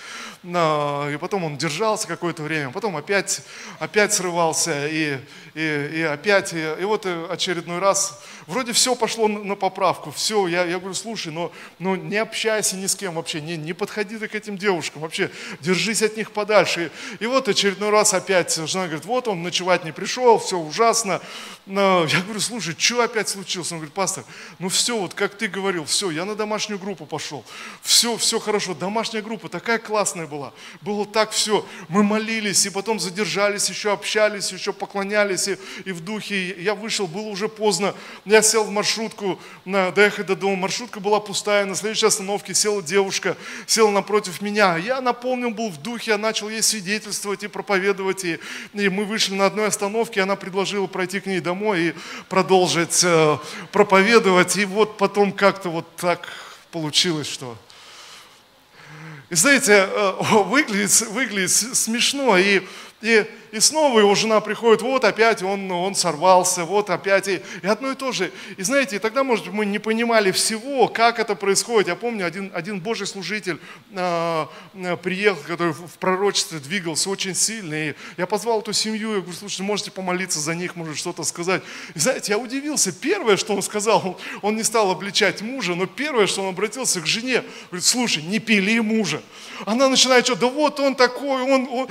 И 0.44 1.18
потом 1.22 1.46
он 1.46 1.58
держался 1.58 2.06
какое-то 2.06 2.44
время, 2.44 2.72
потом 2.72 2.98
опять, 2.98 3.42
опять 3.80 4.14
срывался, 4.14 4.90
и, 4.90 5.20
и, 5.54 5.90
и 5.94 6.02
опять, 6.02 6.52
и, 6.52 6.76
и 6.82 6.84
вот 6.84 7.06
очередной 7.06 7.80
раз, 7.80 8.22
вроде 8.46 8.74
все 8.74 8.94
пошло 8.94 9.30
на 9.30 9.56
поправку, 9.56 10.12
все, 10.12 10.48
я, 10.48 10.66
я 10.66 10.78
говорю, 10.78 10.94
слушай, 10.94 11.32
но, 11.32 11.54
но 11.80 11.96
не 11.96 12.18
общайся 12.18 12.76
ни 12.76 12.88
с 12.88 12.96
кем 12.96 13.16
вообще, 13.16 13.40
не, 13.40 13.56
не 13.56 13.72
подходи 13.72 14.18
ты 14.18 14.28
к 14.28 14.36
этим 14.36 14.58
девушкам, 14.58 15.02
вообще 15.02 15.32
держись 15.62 16.02
от 16.02 16.18
них 16.18 16.32
подальше. 16.32 16.92
И, 17.20 17.24
и 17.24 17.28
вот 17.28 17.48
очередной 17.48 17.90
раз 17.90 18.14
опять 18.14 18.54
жена 18.54 18.88
говорит, 18.88 19.06
вот 19.06 19.30
он 19.30 19.44
ночевать 19.44 19.86
не 19.86 19.94
пришел, 19.94 20.40
все 20.40 20.58
ужасно. 20.58 21.22
Я 21.66 22.22
говорю, 22.26 22.42
слушай, 22.42 22.76
что 22.78 23.13
опять 23.14 23.30
случилось? 23.30 23.72
Он 23.72 23.78
говорит, 23.78 23.94
пастор, 23.94 24.26
ну 24.58 24.70
все, 24.70 24.98
вот 24.98 25.14
как 25.14 25.36
ты 25.36 25.48
говорил, 25.48 25.86
все, 25.86 26.10
я 26.10 26.26
на 26.26 26.36
домашнюю 26.36 26.80
группу 26.80 27.06
пошел. 27.06 27.46
Все, 27.84 28.18
все 28.18 28.40
хорошо. 28.40 28.74
Домашняя 28.74 29.22
группа 29.22 29.50
такая 29.50 29.78
классная 29.78 30.26
была. 30.26 30.52
Было 30.82 31.06
так 31.06 31.32
все. 31.32 31.66
Мы 31.90 32.04
молились, 32.04 32.66
и 32.66 32.72
потом 32.72 33.00
задержались, 33.00 33.70
еще 33.70 33.92
общались, 33.92 34.52
еще 34.52 34.74
поклонялись, 34.74 35.48
и, 35.48 35.58
и 35.86 35.92
в 35.92 36.02
духе. 36.02 36.56
Я 36.60 36.74
вышел, 36.74 37.06
было 37.06 37.28
уже 37.28 37.48
поздно. 37.48 37.94
Я 38.26 38.42
сел 38.42 38.64
в 38.64 38.72
маршрутку, 38.72 39.40
на, 39.64 39.92
доехать 39.92 40.26
до 40.26 40.36
дома. 40.36 40.56
Маршрутка 40.56 41.00
была 41.00 41.20
пустая. 41.20 41.66
На 41.66 41.76
следующей 41.76 42.08
остановке 42.08 42.56
села 42.56 42.82
девушка, 42.82 43.38
села 43.68 43.92
напротив 43.92 44.42
меня. 44.42 44.78
Я 44.78 45.02
наполнен 45.02 45.54
был 45.54 45.70
в 45.70 45.80
духе, 45.82 46.12
я 46.12 46.18
начал 46.18 46.50
ей 46.50 46.64
свидетельствовать 46.64 47.44
и 47.44 47.48
проповедовать. 47.48 48.26
И, 48.26 48.40
и 48.74 48.90
мы 48.90 49.06
вышли 49.06 49.36
на 49.36 49.46
одной 49.46 49.68
остановке, 49.68 50.22
она 50.22 50.36
предложила 50.36 50.88
пройти 50.88 51.20
к 51.20 51.28
ней 51.28 51.40
домой 51.40 51.82
и 51.90 51.94
продолжить 52.28 53.03
Э, 53.04 53.38
проповедовать, 53.72 54.58
и 54.58 54.66
вот 54.66 54.98
потом 54.98 55.32
как-то 55.32 55.70
вот 55.70 55.96
так 55.96 56.28
получилось, 56.72 57.28
что... 57.28 57.58
И 59.30 59.36
знаете, 59.36 59.88
э, 59.90 60.14
выглядит, 60.46 61.02
выглядит 61.10 61.52
смешно, 61.52 62.38
и, 62.38 62.62
и 63.02 63.26
и 63.54 63.60
снова 63.60 64.00
его 64.00 64.16
жена 64.16 64.40
приходит, 64.42 64.82
вот 64.82 65.04
опять 65.04 65.44
он, 65.44 65.70
он 65.72 65.94
сорвался, 65.94 66.66
вот 66.66 66.90
опять. 66.90 67.28
И, 67.28 67.40
и 67.62 67.68
одно 67.68 67.92
и 67.92 67.96
то 67.96 68.12
же. 68.12 68.32
И 68.58 68.64
знаете, 68.64 68.98
тогда, 68.98 69.24
может 69.24 69.46
быть, 69.46 69.54
мы 69.54 69.66
не 69.68 69.78
понимали 69.78 70.32
всего, 70.32 70.88
как 70.88 71.20
это 71.20 71.36
происходит. 71.36 71.88
Я 71.88 71.96
помню, 71.96 72.26
один, 72.26 72.52
один 72.56 72.80
Божий 72.80 73.06
служитель 73.06 73.60
э, 73.92 74.48
приехал, 75.04 75.44
который 75.44 75.74
в 75.74 76.00
пророчестве 76.00 76.58
двигался 76.58 77.12
очень 77.12 77.36
сильно. 77.36 77.90
И 77.90 77.94
я 78.18 78.26
позвал 78.26 78.62
эту 78.62 78.74
семью, 78.74 79.14
я 79.14 79.20
говорю, 79.20 79.38
слушайте, 79.38 79.62
можете 79.62 79.92
помолиться 79.92 80.40
за 80.40 80.56
них, 80.56 80.76
может 80.76 80.98
что-то 80.98 81.24
сказать. 81.24 81.62
И 81.94 82.00
знаете, 82.00 82.32
я 82.32 82.40
удивился. 82.40 82.92
Первое, 82.92 83.38
что 83.38 83.54
он 83.54 83.62
сказал, 83.62 84.02
он, 84.04 84.18
он 84.42 84.56
не 84.56 84.64
стал 84.64 84.90
обличать 84.90 85.44
мужа, 85.44 85.76
но 85.76 85.86
первое, 85.86 86.26
что 86.26 86.42
он 86.42 86.50
обратился 86.50 87.02
к 87.02 87.06
жене, 87.06 87.44
говорит, 87.70 87.86
слушай, 87.86 88.24
не 88.24 88.40
пили 88.40 88.80
мужа. 88.80 89.22
Она 89.68 89.90
начинает 89.90 90.26
что, 90.26 90.36
да 90.36 90.48
вот 90.48 90.80
он 90.80 90.96
такой, 90.96 91.44
он, 91.44 91.70
он 91.70 91.88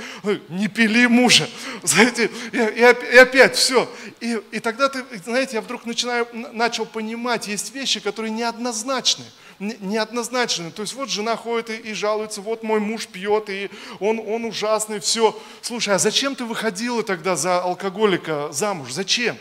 не 0.49 0.67
пили 0.67 1.05
мужа. 1.05 1.47
Знаете, 1.83 2.29
и, 2.51 2.57
и, 2.57 3.13
и 3.13 3.17
опять 3.17 3.55
все. 3.55 3.89
И, 4.19 4.39
и 4.51 4.59
тогда 4.59 4.89
ты, 4.89 5.03
знаете, 5.23 5.55
я 5.55 5.61
вдруг 5.61 5.85
начинаю, 5.85 6.27
начал 6.51 6.85
понимать, 6.85 7.47
есть 7.47 7.73
вещи, 7.73 7.99
которые 7.99 8.31
неоднозначны 8.31 9.25
неоднозначны. 9.59 10.71
То 10.71 10.81
есть 10.81 10.93
вот 10.93 11.09
жена 11.09 11.35
ходит 11.35 11.69
и, 11.69 11.75
и 11.75 11.93
жалуется, 11.93 12.41
вот 12.41 12.63
мой 12.63 12.79
муж 12.79 13.07
пьет, 13.07 13.49
и 13.49 13.69
он, 13.99 14.19
он 14.19 14.45
ужасный, 14.45 14.99
все. 14.99 15.39
Слушай, 15.61 15.95
а 15.95 15.99
зачем 15.99 16.35
ты 16.35 16.45
выходила 16.45 17.03
тогда 17.03 17.35
за 17.35 17.61
алкоголика 17.61 18.51
замуж? 18.51 18.91
Зачем? 18.91 19.37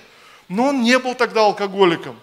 Но 0.48 0.66
он 0.66 0.82
не 0.82 0.98
был 0.98 1.14
тогда 1.14 1.42
алкоголиком. 1.42 2.18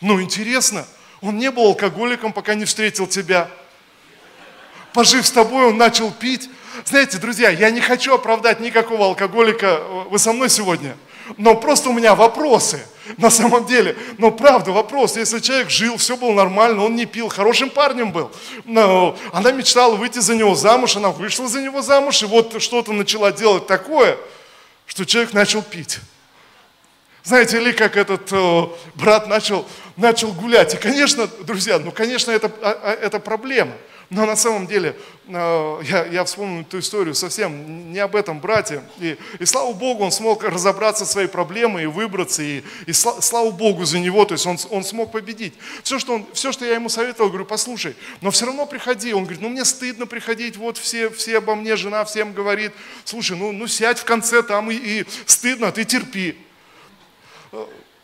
Ну, 0.00 0.20
интересно, 0.20 0.86
он 1.20 1.38
не 1.38 1.50
был 1.50 1.66
алкоголиком, 1.66 2.32
пока 2.32 2.54
не 2.54 2.64
встретил 2.64 3.06
тебя. 3.06 3.50
Пожив 4.92 5.26
с 5.26 5.30
тобой, 5.30 5.66
он 5.66 5.76
начал 5.76 6.10
пить, 6.10 6.48
знаете, 6.84 7.18
друзья, 7.18 7.50
я 7.50 7.70
не 7.70 7.80
хочу 7.80 8.14
оправдать 8.14 8.60
никакого 8.60 9.06
алкоголика. 9.06 9.80
Вы 10.10 10.18
со 10.18 10.32
мной 10.32 10.50
сегодня? 10.50 10.96
Но 11.36 11.54
просто 11.56 11.90
у 11.90 11.92
меня 11.92 12.14
вопросы. 12.14 12.80
На 13.18 13.30
самом 13.30 13.66
деле, 13.66 13.96
но 14.18 14.30
правда 14.30 14.72
вопрос, 14.72 15.16
если 15.16 15.38
человек 15.38 15.70
жил, 15.70 15.96
все 15.96 16.16
было 16.16 16.32
нормально, 16.32 16.84
он 16.84 16.96
не 16.96 17.06
пил, 17.06 17.28
хорошим 17.28 17.70
парнем 17.70 18.10
был, 18.10 18.32
но 18.64 19.16
она 19.32 19.52
мечтала 19.52 19.94
выйти 19.94 20.18
за 20.18 20.34
него 20.34 20.56
замуж, 20.56 20.96
она 20.96 21.10
вышла 21.10 21.46
за 21.46 21.60
него 21.60 21.82
замуж, 21.82 22.24
и 22.24 22.26
вот 22.26 22.60
что-то 22.60 22.92
начала 22.92 23.30
делать 23.30 23.68
такое, 23.68 24.18
что 24.86 25.04
человек 25.04 25.34
начал 25.34 25.62
пить. 25.62 26.00
Знаете 27.22 27.58
ли, 27.58 27.72
как 27.72 27.96
этот 27.96 28.32
э, 28.32 28.62
брат 28.94 29.26
начал, 29.26 29.66
начал 29.96 30.32
гулять. 30.32 30.74
И, 30.74 30.76
конечно, 30.76 31.26
друзья, 31.26 31.78
ну, 31.80 31.90
конечно, 31.90 32.30
это, 32.30 32.52
а, 32.62 32.78
а, 32.82 32.92
это 32.92 33.18
проблема. 33.18 33.72
Но 34.08 34.24
на 34.24 34.36
самом 34.36 34.68
деле, 34.68 34.96
э, 35.26 35.80
я, 35.82 36.06
я 36.06 36.24
вспомнил 36.24 36.60
эту 36.60 36.78
историю 36.78 37.14
совсем 37.14 37.92
не 37.92 37.98
об 37.98 38.14
этом 38.14 38.38
брате. 38.38 38.82
И, 38.98 39.16
и 39.40 39.44
слава 39.44 39.72
Богу, 39.72 40.04
он 40.04 40.12
смог 40.12 40.44
разобраться 40.44 41.04
в 41.04 41.08
своей 41.08 41.26
проблемой 41.26 41.84
и 41.84 41.86
выбраться. 41.86 42.42
И, 42.42 42.62
и 42.86 42.92
слава, 42.92 43.50
Богу 43.50 43.84
за 43.84 43.98
него, 43.98 44.24
то 44.24 44.34
есть 44.34 44.46
он, 44.46 44.58
он 44.70 44.84
смог 44.84 45.10
победить. 45.10 45.54
Все 45.82 45.98
что, 45.98 46.14
он, 46.14 46.26
все, 46.34 46.52
что 46.52 46.64
я 46.64 46.74
ему 46.74 46.88
советовал, 46.88 47.30
говорю, 47.30 47.46
послушай, 47.46 47.96
но 48.20 48.30
все 48.30 48.46
равно 48.46 48.66
приходи. 48.66 49.12
Он 49.12 49.24
говорит, 49.24 49.42
ну 49.42 49.48
мне 49.48 49.64
стыдно 49.64 50.06
приходить, 50.06 50.56
вот 50.56 50.78
все, 50.78 51.10
все 51.10 51.38
обо 51.38 51.56
мне, 51.56 51.74
жена 51.74 52.04
всем 52.04 52.32
говорит. 52.32 52.72
Слушай, 53.04 53.36
ну, 53.36 53.50
ну 53.50 53.66
сядь 53.66 53.98
в 53.98 54.04
конце 54.04 54.42
там 54.42 54.70
и, 54.70 54.74
и 54.74 55.06
стыдно, 55.26 55.72
ты 55.72 55.84
терпи. 55.84 56.36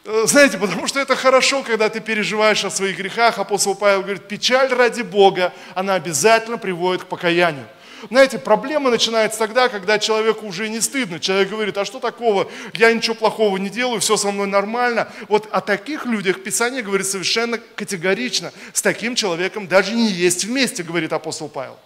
Э, 0.04 0.25
знаете, 0.26 0.59
потому 0.59 0.87
что 0.87 0.99
это 0.99 1.14
хорошо, 1.14 1.62
когда 1.62 1.88
ты 1.88 2.00
переживаешь 2.00 2.64
о 2.64 2.71
своих 2.71 2.97
грехах. 2.97 3.38
Апостол 3.38 3.75
Павел 3.75 4.02
говорит, 4.02 4.26
печаль 4.26 4.73
ради 4.73 5.02
Бога, 5.02 5.52
она 5.75 5.94
обязательно 5.94 6.59
приводит 6.59 7.04
к 7.04 7.06
покаянию. 7.06 7.66
Знаете, 8.11 8.40
проблема 8.40 8.90
начинается 8.90 9.38
тогда, 9.38 9.68
когда 9.68 10.00
человеку 10.00 10.47
уже 10.47 10.68
не 10.68 10.80
стыдно. 10.80 11.21
Человек 11.21 11.50
говорит, 11.50 11.78
а 11.78 11.85
что 11.85 12.00
такого? 12.00 12.50
Я 12.75 12.92
ничего 12.92 13.14
плохого 13.14 13.56
не 13.59 13.71
делаю, 13.71 14.00
все 14.00 14.16
со 14.16 14.32
мной 14.32 14.49
нормально. 14.49 15.09
Вот 15.28 15.49
о 15.52 15.61
таких 15.61 16.04
людях 16.04 16.42
Писание 16.42 16.82
говорит 16.82 17.06
совершенно 17.06 17.59
категорично. 17.59 18.52
С 18.73 18.82
таким 18.82 19.14
человеком 19.14 19.68
даже 19.68 19.94
не 19.94 20.09
есть 20.09 20.44
вместе, 20.44 20.82
говорит 20.82 21.12
апостол 21.12 21.49
Павел. 21.49 21.78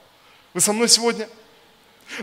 Вы 0.55 0.63
со 0.63 0.73
мной 0.73 0.89
сегодня? 0.89 1.29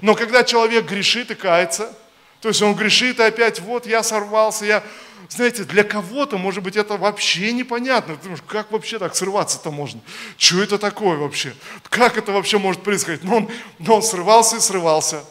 Но 0.01 0.15
когда 0.15 0.43
человек 0.43 0.85
грешит 0.85 1.29
и 1.29 1.35
кается, 1.35 1.93
то 2.41 2.49
есть 2.49 2.63
он 2.63 2.73
грешит 2.73 3.19
и 3.19 3.23
опять, 3.23 3.59
вот 3.59 3.85
я 3.85 4.01
сорвался, 4.01 4.65
я 4.65 4.83
знаете, 5.29 5.63
для 5.63 5.83
кого-то, 5.83 6.37
может 6.37 6.63
быть, 6.63 6.75
это 6.75 6.97
вообще 6.97 7.51
непонятно. 7.53 8.15
Ты 8.15 8.23
думаешь, 8.23 8.43
как 8.47 8.71
вообще 8.71 8.99
так 8.99 9.15
срываться-то 9.15 9.71
можно? 9.71 10.01
Что 10.37 10.61
это 10.61 10.77
такое 10.77 11.17
вообще? 11.17 11.55
Как 11.89 12.17
это 12.17 12.31
вообще 12.31 12.57
может 12.57 12.83
происходить? 12.83 13.23
Но 13.23 13.37
он, 13.37 13.51
но 13.79 13.95
он 13.95 14.03
срывался 14.03 14.57
и 14.57 14.59
срывался. 14.59 15.23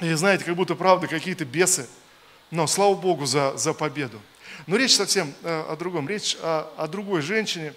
И 0.00 0.12
знаете, 0.14 0.44
как 0.44 0.54
будто 0.54 0.74
правда 0.74 1.06
какие-то 1.06 1.44
бесы. 1.44 1.88
Но 2.50 2.66
слава 2.66 2.94
Богу 2.94 3.26
за, 3.26 3.56
за 3.56 3.72
победу. 3.74 4.20
Но 4.66 4.76
речь 4.76 4.94
совсем 4.94 5.34
э, 5.42 5.64
о 5.68 5.76
другом. 5.76 6.08
Речь 6.08 6.36
о, 6.40 6.70
о 6.76 6.86
другой 6.86 7.22
женщине. 7.22 7.74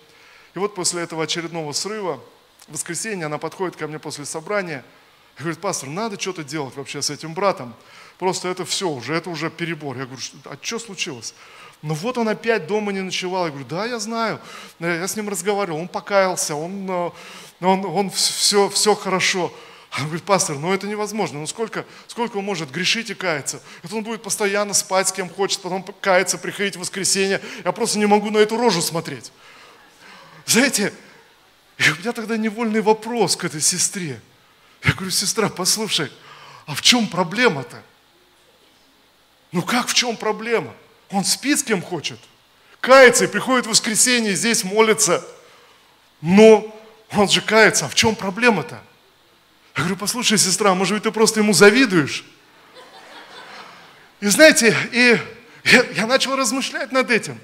И 0.56 0.60
вот 0.60 0.76
после 0.76 1.02
этого 1.02 1.24
очередного 1.24 1.72
срыва, 1.72 2.22
в 2.68 2.74
воскресенье 2.74 3.26
она 3.26 3.38
подходит 3.38 3.76
ко 3.76 3.88
мне 3.88 4.00
после 4.00 4.26
собрания 4.26 4.84
и 5.38 5.42
говорит, 5.42 5.60
пастор, 5.60 5.90
надо 5.90 6.20
что-то 6.20 6.44
делать 6.44 6.76
вообще 6.76 7.02
с 7.02 7.10
этим 7.10 7.34
братом. 7.34 7.74
Просто 8.20 8.50
это 8.50 8.66
все 8.66 8.90
уже, 8.90 9.16
это 9.16 9.30
уже 9.30 9.50
перебор. 9.50 9.98
Я 9.98 10.06
говорю, 10.06 10.22
а 10.44 10.58
что 10.62 10.78
случилось? 10.78 11.34
Ну 11.82 11.94
вот 11.94 12.18
он 12.18 12.28
опять 12.28 12.68
дома 12.68 12.92
не 12.92 13.00
ночевал. 13.00 13.46
Я 13.46 13.52
говорю, 13.52 13.66
да, 13.66 13.86
я 13.86 13.98
знаю. 13.98 14.42
Я 14.80 15.08
с 15.08 15.16
ним 15.16 15.30
разговаривал, 15.30 15.80
он 15.80 15.88
покаялся, 15.88 16.54
он, 16.54 16.86
э, 16.90 17.12
он, 17.62 17.86
он 17.86 18.10
все, 18.10 18.68
все 18.70 18.94
хорошо. 18.94 19.54
Он 19.98 20.04
говорит, 20.04 20.24
пастор, 20.24 20.58
ну 20.58 20.74
это 20.74 20.86
невозможно. 20.86 21.40
Ну 21.40 21.48
сколько, 21.48 21.86
сколько 22.08 22.38
он 22.38 22.44
может 22.44 22.70
грешить 22.72 23.10
и 23.10 23.14
каяться? 23.14 23.62
Это 23.84 23.96
он 23.96 24.04
будет 24.04 24.22
постоянно 24.22 24.74
спать 24.74 25.08
с 25.08 25.14
кем 25.14 25.30
хочет, 25.30 25.62
потом 25.62 25.86
каяться, 26.02 26.38
приходить 26.38 26.76
в 26.76 26.82
воскресенье. 26.82 27.42
Я 27.64 27.72
просто 27.72 28.00
не 28.00 28.06
могу 28.06 28.30
на 28.32 28.40
эту 28.40 28.58
рожу 28.58 28.82
смотреть. 28.82 29.32
Знаете, 30.46 30.94
у 31.80 32.02
меня 32.02 32.12
тогда 32.12 32.36
невольный 32.36 32.82
вопрос 32.82 33.38
к 33.38 33.46
этой 33.46 33.62
сестре. 33.62 34.20
Я 34.84 34.92
говорю, 34.92 35.12
сестра, 35.12 35.48
послушай, 35.48 36.12
а 36.66 36.76
в 36.76 36.82
чем 36.82 37.08
проблема-то? 37.08 37.82
Ну 39.52 39.62
как 39.62 39.88
в 39.88 39.94
чем 39.94 40.16
проблема? 40.16 40.74
Он 41.12 41.24
спит 41.24 41.60
с 41.60 41.64
кем 41.64 41.82
хочет, 41.82 42.20
кается 42.80 43.26
и 43.26 43.28
приходит 43.28 43.66
в 43.66 43.70
воскресенье, 43.70 44.36
здесь 44.36 44.64
молится. 44.64 45.26
Но 46.22 46.76
он 47.12 47.28
же 47.30 47.42
кается, 47.42 47.86
а 47.86 47.90
в 47.90 47.96
чем 47.96 48.16
проблема-то? 48.16 48.80
Я 49.76 49.84
говорю, 49.84 49.98
послушай, 49.98 50.38
сестра, 50.38 50.76
может 50.76 50.94
быть, 50.94 51.04
ты 51.04 51.12
просто 51.12 51.40
ему 51.40 51.54
завидуешь? 51.54 52.26
И 54.20 54.28
знаете, 54.28 54.76
и 54.92 55.18
я, 55.64 55.86
я 55.96 56.06
начал 56.06 56.36
размышлять 56.36 56.92
над 56.92 57.10
этим. 57.10 57.40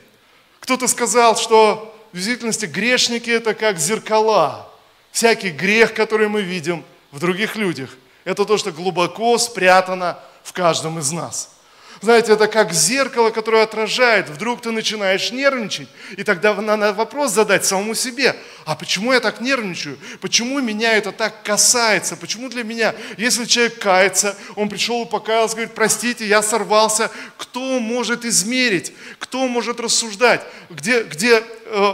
Кто-то 0.60 0.88
сказал, 0.88 1.38
что 1.38 1.96
в 2.12 2.18
действительности 2.18 2.66
грешники 2.66 3.30
это 3.30 3.54
как 3.54 3.80
зеркала. 3.80 4.70
Всякий 5.12 5.52
грех, 5.52 5.94
который 5.94 6.28
мы 6.28 6.42
видим 6.42 6.84
в 7.12 7.20
других 7.20 7.56
людях, 7.56 7.92
это 8.26 8.44
то, 8.44 8.58
что 8.58 8.72
глубоко 8.72 9.38
спрятано 9.38 10.20
в 10.44 10.52
каждом 10.52 11.00
из 11.00 11.12
нас. 11.12 11.55
Знаете, 12.02 12.34
это 12.34 12.48
как 12.48 12.74
зеркало, 12.74 13.30
которое 13.30 13.64
отражает. 13.64 14.30
Вдруг 14.30 14.62
ты 14.62 14.72
начинаешь 14.72 15.32
нервничать, 15.32 15.88
и 16.18 16.24
тогда 16.24 16.54
надо 16.54 16.94
вопрос 16.94 17.32
задать 17.32 17.66
самому 17.66 17.96
себе. 17.96 18.36
А 18.66 18.76
почему 18.76 19.14
я 19.14 19.20
так 19.20 19.40
нервничаю? 19.40 19.98
Почему 20.20 20.60
меня 20.60 20.94
это 20.94 21.12
так 21.12 21.44
касается? 21.44 22.18
Почему 22.18 22.50
для 22.50 22.64
меня, 22.64 22.94
если 23.18 23.46
человек 23.46 23.80
кается, 23.80 24.38
он 24.56 24.70
пришел 24.70 25.04
и 25.06 25.10
покаялся, 25.10 25.56
говорит, 25.56 25.74
простите, 25.74 26.28
я 26.28 26.42
сорвался, 26.42 27.10
кто 27.38 27.80
может 27.80 28.26
измерить? 28.26 28.94
Кто 29.20 29.48
может 29.48 29.80
рассуждать? 29.80 30.42
Где, 30.70 31.04
где, 31.04 31.44
э, 31.66 31.94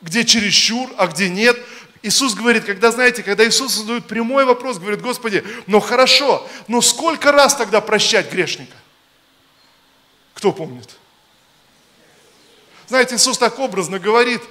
где 0.00 0.24
чересчур, 0.24 0.90
а 0.96 1.06
где 1.06 1.28
нет? 1.28 1.58
Иисус 2.02 2.34
говорит, 2.34 2.64
когда, 2.64 2.90
знаете, 2.90 3.22
когда 3.22 3.46
Иисус 3.46 3.74
задает 3.74 4.06
прямой 4.06 4.44
вопрос, 4.44 4.78
говорит, 4.78 5.02
Господи, 5.02 5.44
ну 5.66 5.78
хорошо, 5.78 6.48
но 6.66 6.80
сколько 6.80 7.30
раз 7.30 7.54
тогда 7.54 7.80
прощать 7.80 8.32
грешника? 8.32 8.76
Кто 10.42 10.50
помнит? 10.50 10.90
Знаете, 12.88 13.14
Иисус 13.14 13.38
так 13.38 13.60
образно 13.60 14.00
говорит, 14.00 14.42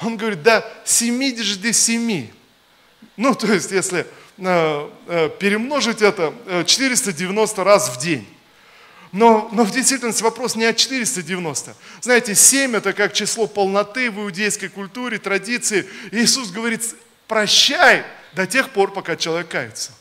Он 0.00 0.16
говорит, 0.16 0.42
да, 0.42 0.68
семидесяти 0.84 1.70
семи. 1.70 2.34
Ну, 3.16 3.32
то 3.32 3.46
есть, 3.52 3.70
если 3.70 4.08
э, 4.38 4.90
э, 5.06 5.30
перемножить 5.38 6.02
это 6.02 6.34
490 6.66 7.60
э, 7.60 7.64
раз 7.64 7.90
в 7.90 8.00
день. 8.00 8.26
Но, 9.12 9.48
но 9.52 9.62
в 9.62 9.70
действительности 9.70 10.24
вопрос 10.24 10.56
не 10.56 10.64
о 10.64 10.74
490. 10.74 11.76
Знаете, 12.00 12.34
7 12.34 12.74
это 12.74 12.92
как 12.92 13.12
число 13.12 13.46
полноты 13.46 14.10
в 14.10 14.18
иудейской 14.18 14.68
культуре, 14.68 15.20
традиции. 15.20 15.88
Иисус 16.10 16.50
говорит, 16.50 16.82
прощай 17.28 18.04
до 18.32 18.48
тех 18.48 18.70
пор, 18.70 18.92
пока 18.92 19.14
человек 19.14 19.46
кается. 19.46 19.92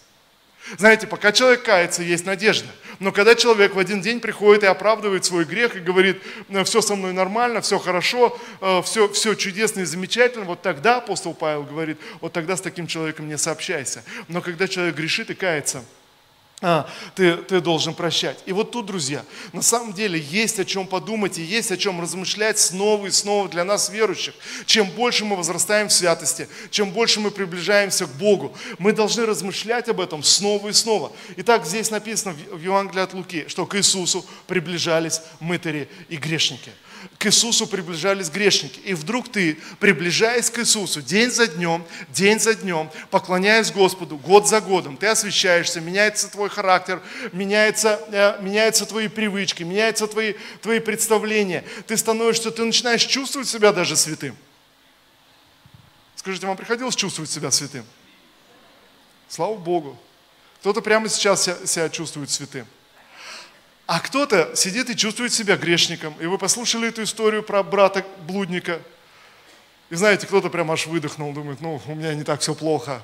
Знаете, 0.79 1.05
пока 1.05 1.31
человек 1.31 1.61
кается, 1.61 2.01
есть 2.01 2.25
надежда. 2.25 2.69
Но 2.99 3.11
когда 3.11 3.35
человек 3.35 3.75
в 3.75 3.79
один 3.79 4.01
день 4.01 4.19
приходит 4.19 4.63
и 4.63 4.67
оправдывает 4.67 5.25
свой 5.25 5.45
грех 5.45 5.75
и 5.75 5.79
говорит, 5.79 6.21
«Ну, 6.49 6.63
все 6.63 6.81
со 6.81 6.95
мной 6.95 7.13
нормально, 7.13 7.61
все 7.61 7.79
хорошо, 7.79 8.37
все, 8.83 9.05
э, 9.05 9.13
все 9.13 9.33
чудесно 9.33 9.81
и 9.81 9.85
замечательно, 9.85 10.45
вот 10.45 10.61
тогда 10.61 10.97
апостол 10.97 11.33
Павел 11.33 11.63
говорит, 11.63 11.97
вот 12.21 12.33
тогда 12.33 12.55
с 12.55 12.61
таким 12.61 12.87
человеком 12.87 13.27
не 13.27 13.37
сообщайся. 13.37 14.03
Но 14.27 14.41
когда 14.41 14.67
человек 14.67 14.95
грешит 14.95 15.29
и 15.29 15.33
кается, 15.33 15.83
а, 16.61 16.89
ты, 17.15 17.35
ты 17.35 17.59
должен 17.59 17.93
прощать. 17.93 18.39
И 18.45 18.53
вот 18.53 18.71
тут, 18.71 18.85
друзья, 18.85 19.25
на 19.51 19.61
самом 19.61 19.91
деле 19.91 20.19
есть 20.19 20.59
о 20.59 20.65
чем 20.65 20.87
подумать 20.87 21.37
и 21.37 21.43
есть 21.43 21.71
о 21.71 21.77
чем 21.77 21.99
размышлять 21.99 22.57
снова 22.57 23.07
и 23.07 23.11
снова 23.11 23.49
для 23.49 23.65
нас, 23.65 23.89
верующих. 23.89 24.33
Чем 24.65 24.89
больше 24.91 25.25
мы 25.25 25.35
возрастаем 25.35 25.89
в 25.89 25.93
святости, 25.93 26.47
чем 26.71 26.91
больше 26.91 27.19
мы 27.19 27.29
приближаемся 27.29 28.05
к 28.05 28.15
Богу, 28.15 28.55
мы 28.79 28.93
должны 28.93 29.25
размышлять 29.25 29.89
об 29.89 29.99
этом 29.99 30.23
снова 30.23 30.69
и 30.69 30.73
снова. 30.73 31.11
Итак, 31.35 31.65
здесь 31.65 31.91
написано 31.91 32.33
в 32.51 32.61
Евангелии 32.61 33.01
от 33.01 33.13
Луки, 33.13 33.45
что 33.49 33.65
к 33.65 33.75
Иисусу 33.75 34.25
приближались 34.47 35.21
мытари 35.39 35.89
и 36.07 36.15
грешники– 36.15 36.71
к 37.17 37.25
Иисусу 37.25 37.67
приближались 37.67 38.29
грешники. 38.29 38.79
И 38.81 38.93
вдруг 38.93 39.31
ты, 39.31 39.57
приближаясь 39.79 40.49
к 40.49 40.59
Иисусу 40.59 41.01
день 41.01 41.31
за 41.31 41.47
днем, 41.47 41.85
день 42.09 42.39
за 42.39 42.55
днем, 42.55 42.89
поклоняясь 43.09 43.71
Господу, 43.71 44.17
год 44.17 44.47
за 44.47 44.61
годом, 44.61 44.97
ты 44.97 45.07
освещаешься, 45.07 45.81
меняется 45.81 46.29
твой 46.29 46.49
характер, 46.49 47.01
меняется, 47.31 47.99
э, 48.11 48.41
меняются 48.41 48.85
твои 48.85 49.07
привычки, 49.07 49.63
меняются 49.63 50.07
твои, 50.07 50.33
твои 50.61 50.79
представления. 50.79 51.63
Ты 51.87 51.97
становишься, 51.97 52.51
ты 52.51 52.63
начинаешь 52.63 53.05
чувствовать 53.05 53.47
себя 53.47 53.71
даже 53.71 53.95
святым. 53.95 54.35
Скажите, 56.15 56.47
вам 56.47 56.57
приходилось 56.57 56.95
чувствовать 56.95 57.29
себя 57.29 57.51
святым? 57.51 57.85
Слава 59.27 59.55
Богу. 59.55 59.97
Кто-то 60.59 60.81
прямо 60.81 61.09
сейчас 61.09 61.43
себя, 61.43 61.89
чувствует 61.89 62.29
святым. 62.29 62.65
А 63.87 63.99
кто-то 63.99 64.55
сидит 64.55 64.89
и 64.89 64.95
чувствует 64.95 65.31
себя 65.31 65.57
грешником. 65.57 66.15
И 66.19 66.25
вы 66.25 66.37
послушали 66.37 66.89
эту 66.89 67.03
историю 67.03 67.43
про 67.43 67.61
брата-блудника. 67.61 68.81
И 69.91 69.95
знаете, 69.95 70.25
кто-то 70.25 70.49
прям 70.49 70.71
аж 70.71 70.87
выдохнул, 70.87 71.31
думает, 71.33 71.61
ну, 71.61 71.79
у 71.85 71.95
меня 71.95 72.15
не 72.15 72.23
так 72.23 72.41
все 72.41 72.55
плохо. 72.55 73.01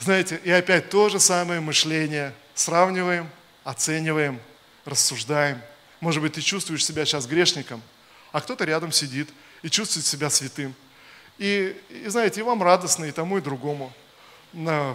Знаете, 0.00 0.40
и 0.42 0.50
опять 0.50 0.90
то 0.90 1.08
же 1.08 1.20
самое 1.20 1.60
мышление. 1.60 2.34
Сравниваем, 2.54 3.30
оцениваем, 3.62 4.40
рассуждаем. 4.84 5.62
Может 6.00 6.20
быть, 6.20 6.32
ты 6.32 6.40
чувствуешь 6.40 6.84
себя 6.84 7.04
сейчас 7.04 7.26
грешником, 7.26 7.82
а 8.32 8.40
кто-то 8.40 8.64
рядом 8.64 8.90
сидит 8.90 9.28
и 9.62 9.70
чувствует 9.70 10.06
себя 10.06 10.30
святым. 10.30 10.74
И, 11.38 11.80
и 11.88 12.08
знаете, 12.08 12.40
и 12.40 12.42
вам 12.42 12.62
радостно, 12.64 13.04
и 13.04 13.12
тому, 13.12 13.38
и 13.38 13.40
другому. 13.40 13.92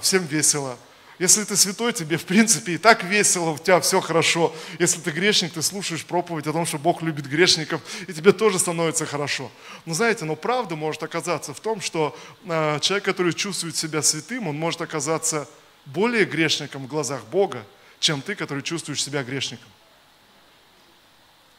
Всем 0.02 0.26
весело. 0.26 0.78
Если 1.20 1.44
ты 1.44 1.56
святой, 1.56 1.94
тебе 1.94 2.18
в 2.18 2.26
принципе 2.26 2.74
и 2.74 2.78
так 2.78 3.04
весело, 3.04 3.52
у 3.52 3.58
тебя 3.58 3.80
все 3.82 4.02
хорошо. 4.02 4.54
Если 4.80 5.00
ты 5.00 5.12
грешник, 5.12 5.54
ты 5.54 5.62
слушаешь 5.62 6.06
проповедь 6.06 6.48
о 6.48 6.54
том, 6.54 6.66
что 6.66 6.80
Бог 6.80 7.04
любит 7.04 7.28
грешников, 7.28 7.82
и 8.08 8.14
тебе 8.14 8.32
тоже 8.32 8.58
становится 8.58 9.06
хорошо. 9.06 9.52
Но 9.86 9.94
знаете, 9.94 10.26
но 10.26 10.36
правда 10.36 10.76
может 10.76 11.04
оказаться 11.04 11.54
в 11.54 11.60
том, 11.60 11.82
что 11.82 12.18
э, 12.46 12.80
человек, 12.82 13.06
который 13.06 13.34
чувствует 13.34 13.76
себя 13.76 14.02
святым, 14.02 14.48
он 14.48 14.58
может 14.58 14.82
оказаться 14.82 15.48
более 15.86 16.26
грешником 16.26 16.86
в 16.86 16.88
глазах 16.88 17.24
Бога, 17.26 17.64
чем 18.00 18.22
ты, 18.22 18.34
который 18.34 18.64
чувствуешь 18.64 19.04
себя 19.04 19.24
грешником. 19.24 19.70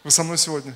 Вы 0.02 0.10
со 0.10 0.24
мной 0.24 0.36
сегодня? 0.36 0.74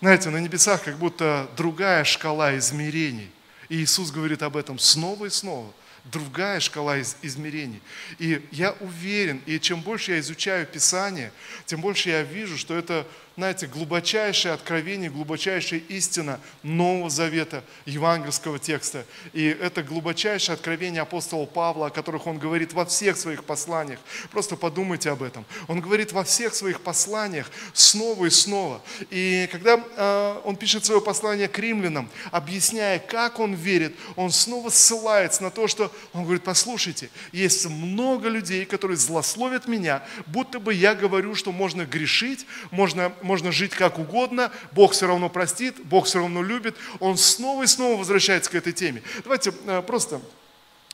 Знаете, 0.00 0.30
на 0.30 0.38
небесах 0.38 0.84
как 0.84 0.98
будто 0.98 1.50
другая 1.56 2.04
шкала 2.04 2.56
измерений. 2.56 3.30
И 3.68 3.76
Иисус 3.76 4.12
говорит 4.12 4.42
об 4.42 4.56
этом 4.56 4.78
снова 4.78 5.26
и 5.26 5.30
снова– 5.30 5.72
другая 6.04 6.60
шкала 6.60 6.98
из, 6.98 7.16
измерений. 7.22 7.80
И 8.18 8.46
я 8.50 8.72
уверен, 8.80 9.40
и 9.46 9.58
чем 9.58 9.80
больше 9.80 10.12
я 10.12 10.20
изучаю 10.20 10.66
Писание, 10.66 11.32
тем 11.66 11.80
больше 11.80 12.10
я 12.10 12.22
вижу, 12.22 12.58
что 12.58 12.76
это 12.76 13.06
знаете, 13.36 13.66
глубочайшее 13.66 14.54
откровение, 14.54 15.10
глубочайшая 15.10 15.80
истина 15.88 16.38
Нового 16.62 17.10
Завета, 17.10 17.64
евангельского 17.84 18.60
текста. 18.60 19.04
И 19.32 19.44
это 19.44 19.82
глубочайшее 19.82 20.54
откровение 20.54 21.02
апостола 21.02 21.44
Павла, 21.44 21.88
о 21.88 21.90
которых 21.90 22.28
он 22.28 22.38
говорит 22.38 22.72
во 22.72 22.84
всех 22.84 23.16
своих 23.16 23.42
посланиях. 23.42 23.98
Просто 24.30 24.54
подумайте 24.54 25.10
об 25.10 25.22
этом. 25.22 25.44
Он 25.66 25.80
говорит 25.80 26.12
во 26.12 26.22
всех 26.22 26.54
своих 26.54 26.80
посланиях 26.80 27.50
снова 27.72 28.26
и 28.26 28.30
снова. 28.30 28.80
И 29.10 29.48
когда 29.50 29.82
э, 29.82 30.40
он 30.44 30.54
пишет 30.54 30.84
свое 30.84 31.00
послание 31.00 31.48
к 31.48 31.58
римлянам, 31.58 32.08
объясняя, 32.30 33.00
как 33.00 33.40
он 33.40 33.54
верит, 33.54 33.96
он 34.14 34.30
снова 34.30 34.70
ссылается 34.70 35.42
на 35.42 35.50
то, 35.50 35.66
что 35.66 35.90
он 36.12 36.22
говорит, 36.22 36.44
послушайте, 36.44 37.10
есть 37.32 37.66
много 37.66 38.28
людей, 38.28 38.64
которые 38.64 38.96
злословят 38.96 39.66
меня, 39.66 40.04
будто 40.26 40.60
бы 40.60 40.72
я 40.72 40.94
говорю, 40.94 41.34
что 41.34 41.50
можно 41.50 41.84
грешить, 41.84 42.46
можно 42.70 43.12
можно 43.24 43.50
жить 43.50 43.72
как 43.72 43.98
угодно, 43.98 44.52
Бог 44.72 44.92
все 44.92 45.06
равно 45.06 45.28
простит, 45.28 45.82
Бог 45.84 46.06
все 46.06 46.18
равно 46.18 46.42
любит. 46.42 46.76
Он 47.00 47.16
снова 47.16 47.64
и 47.64 47.66
снова 47.66 47.98
возвращается 47.98 48.50
к 48.50 48.54
этой 48.54 48.72
теме. 48.72 49.02
Давайте 49.24 49.52
э, 49.66 49.82
просто 49.82 50.20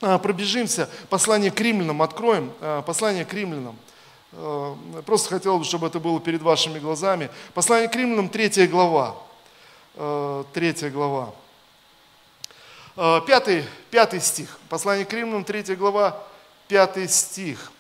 э, 0.00 0.18
пробежимся, 0.18 0.88
послание 1.10 1.50
к 1.50 1.60
римлянам 1.60 2.00
откроем, 2.02 2.52
э, 2.60 2.82
послание 2.86 3.24
к 3.24 3.34
римлянам. 3.34 3.76
Просто 5.06 5.28
хотел 5.28 5.58
бы, 5.58 5.64
чтобы 5.64 5.88
это 5.88 5.98
было 5.98 6.20
перед 6.20 6.40
вашими 6.40 6.78
глазами. 6.78 7.30
Послание 7.52 7.88
к 7.88 7.96
римлянам, 7.96 8.28
третья 8.28 8.68
глава. 8.68 9.16
Третья 10.52 10.88
глава. 10.88 11.34
Пятый, 13.26 13.64
пятый 13.90 14.20
стих. 14.20 14.56
Послание 14.68 15.04
к 15.04 15.12
римлянам, 15.12 15.42
третья 15.42 15.74
глава, 15.74 16.22
пятый 16.68 17.08
стих. 17.08 17.72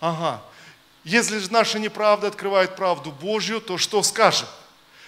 Ага. 0.00 0.40
Если 1.04 1.38
же 1.38 1.50
наша 1.50 1.78
неправда 1.78 2.28
открывает 2.28 2.76
правду 2.76 3.10
Божью, 3.10 3.60
то 3.60 3.78
что 3.78 4.02
скажем? 4.02 4.48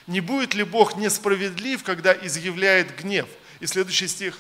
Не 0.07 0.21
будет 0.21 0.55
ли 0.55 0.65
Бог 0.65 0.97
несправедлив, 0.97 1.83
когда 1.85 2.13
изъявляет 2.13 2.97
гнев? 2.97 3.29
И 3.61 3.67
следующий 3.67 4.09
стих. 4.09 4.39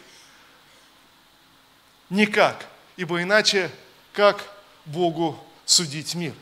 Никак, 2.10 2.66
ибо 2.96 3.22
иначе 3.22 3.70
как 4.12 4.44
Богу 4.84 5.38
судить 5.64 6.14
мир? 6.14 6.34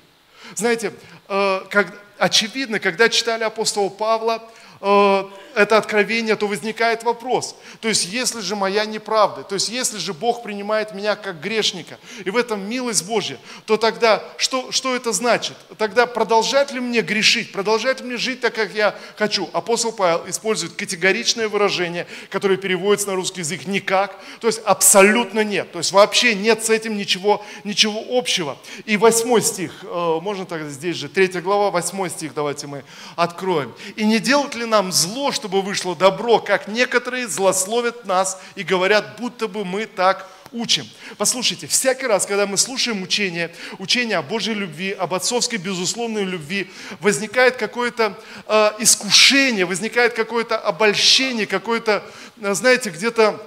Знаете, 0.55 0.95
э, 1.29 1.61
как, 1.71 2.03
очевидно, 2.19 2.81
когда 2.81 3.09
читали 3.09 3.45
апостола 3.45 3.89
Павла, 3.89 4.43
э, 4.81 5.31
это 5.55 5.77
откровение, 5.77 6.37
то 6.37 6.47
возникает 6.47 7.03
вопрос. 7.03 7.57
То 7.81 7.89
есть, 7.89 8.07
если 8.07 8.41
же 8.41 8.57
моя 8.57 8.85
неправда, 8.85 9.43
то 9.43 9.55
есть, 9.55 9.69
если 9.69 9.99
же 9.99 10.15
Бог 10.15 10.43
принимает 10.43 10.95
меня 10.95 11.17
как 11.17 11.41
грешника, 11.41 11.99
и 12.25 12.31
в 12.31 12.37
этом 12.37 12.69
милость 12.69 13.07
Божья, 13.07 13.39
то 13.67 13.77
тогда 13.77 14.23
что, 14.37 14.73
что 14.73 14.95
это 14.95 15.13
значит? 15.13 15.57
Тогда 15.79 16.07
продолжать 16.07 16.73
ли 16.73 16.81
мне 16.81 17.01
грешить, 17.01 17.53
продолжать 17.53 18.01
ли 18.01 18.07
мне 18.07 18.17
жить 18.17 18.41
так, 18.41 18.55
как 18.55 18.75
я 18.75 18.95
хочу? 19.17 19.49
Апостол 19.53 19.93
Павел 19.93 20.29
использует 20.29 20.75
категоричное 20.75 21.49
выражение, 21.49 22.07
которое 22.31 22.57
переводится 22.57 23.09
на 23.09 23.15
русский 23.15 23.41
язык 23.41 23.67
никак, 23.67 24.19
то 24.41 24.47
есть 24.47 24.61
абсолютно 24.65 25.45
нет, 25.45 25.73
то 25.73 25.79
есть 25.79 25.93
вообще 25.93 26.35
нет 26.35 26.65
с 26.65 26.71
этим 26.71 26.97
ничего, 26.97 27.45
ничего 27.65 28.03
общего. 28.11 28.57
И 28.85 28.97
восьмой 28.97 29.43
стих, 29.43 29.73
э, 29.83 30.19
можно 30.21 30.47
тогда 30.47 30.69
здесь 30.69 30.97
же, 30.97 31.09
третья 31.09 31.41
глава, 31.41 31.71
восьмой 31.71 32.11
стих, 32.11 32.35
давайте 32.35 32.67
мы 32.67 32.85
откроем. 33.17 33.75
«И 33.97 34.05
не 34.05 34.19
делать 34.19 34.55
ли 34.55 34.65
нам 34.65 34.93
зло, 34.93 35.33
чтобы 35.41 35.63
вышло 35.63 35.97
добро, 35.97 36.39
как 36.39 36.69
некоторые 36.69 37.27
злословят 37.27 38.05
нас 38.05 38.39
и 38.57 38.63
говорят, 38.63 39.19
будто 39.19 39.49
бы 39.49 39.65
мы 39.65 39.87
так 39.87 40.29
учим. 40.53 40.87
Послушайте, 41.17 41.67
всякий 41.67 42.07
раз, 42.07 42.27
когда 42.27 42.47
мы 42.47 42.59
слушаем 42.59 43.03
учение, 43.03 43.51
учение 43.79 44.19
о 44.19 44.23
Божьей 44.23 44.53
любви, 44.53 44.93
об 44.93 45.15
отцовской 45.15 45.57
безусловной 45.57 46.25
любви, 46.25 46.71
возникает 47.01 47.57
какое-то 47.57 48.19
э, 48.47 48.73
искушение, 48.81 49.65
возникает 49.65 50.13
какое-то 50.13 50.59
обольщение, 50.59 51.47
какое-то, 51.47 52.05
э, 52.43 52.53
знаете, 52.53 52.91
где-то 52.91 53.41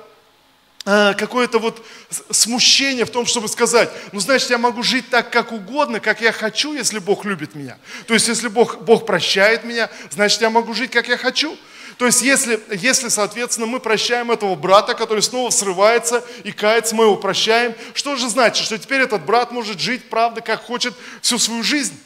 э, 0.86 1.14
какое-то 1.14 1.60
вот 1.60 1.86
смущение 2.32 3.06
в 3.06 3.12
том, 3.12 3.28
чтобы 3.28 3.50
сказать, 3.50 3.92
ну, 4.14 4.20
значит, 4.20 4.50
я 4.50 4.58
могу 4.58 4.82
жить 4.82 5.12
так, 5.12 5.30
как 5.30 5.52
угодно, 5.52 6.00
как 6.00 6.22
я 6.22 6.32
хочу, 6.32 6.74
если 6.74 6.98
Бог 6.98 7.24
любит 7.24 7.54
меня. 7.54 7.78
То 8.08 8.16
есть, 8.16 8.28
если 8.30 8.48
Бог, 8.48 8.82
Бог 8.82 9.06
прощает 9.06 9.64
меня, 9.64 9.92
значит, 10.10 10.42
я 10.42 10.50
могу 10.50 10.74
жить, 10.74 10.90
как 10.90 11.08
я 11.08 11.18
хочу. 11.18 11.56
То 11.98 12.06
есть, 12.06 12.22
если, 12.22 12.60
если, 12.72 13.10
соответственно, 13.10 13.68
мы 13.68 13.80
прощаем 13.80 14.32
этого 14.32 14.56
брата, 14.56 14.96
который 14.96 15.22
снова 15.22 15.50
срывается 15.50 16.24
и 16.44 16.52
кается, 16.52 16.96
мы 16.96 17.06
его 17.06 17.16
прощаем, 17.16 17.76
что 17.94 18.16
же 18.16 18.30
значит? 18.30 18.66
Что 18.66 18.78
теперь 18.78 19.02
этот 19.02 19.26
брат 19.26 19.52
может 19.52 19.80
жить, 19.80 20.10
правда, 20.10 20.42
как 20.42 20.64
хочет 20.64 20.94
всю 21.22 21.38
свою 21.38 21.64
жизнь? 21.64 21.98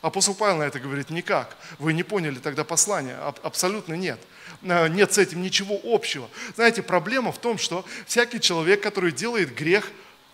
Апостол 0.00 0.34
Павел 0.34 0.58
на 0.58 0.62
это 0.62 0.78
говорит, 0.78 1.10
никак. 1.10 1.56
Вы 1.78 1.92
не 1.92 2.04
поняли 2.04 2.38
тогда 2.38 2.64
послание. 2.64 3.16
Абсолютно 3.42 3.94
нет. 3.94 4.20
Э, 4.62 4.88
нет 4.88 5.12
с 5.12 5.18
этим 5.18 5.42
ничего 5.42 5.78
общего. 5.82 6.28
Знаете, 6.54 6.82
проблема 6.82 7.32
в 7.32 7.38
том, 7.38 7.58
что 7.58 7.84
всякий 8.06 8.40
человек, 8.40 8.80
который 8.80 9.10
делает 9.10 9.54
грех, 9.54 9.90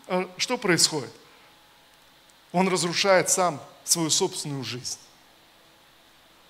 э, 0.08 0.26
что 0.36 0.58
происходит? 0.58 1.10
Он 2.52 2.68
разрушает 2.68 3.30
сам 3.30 3.60
свою 3.84 4.10
собственную 4.10 4.64
жизнь. 4.64 4.98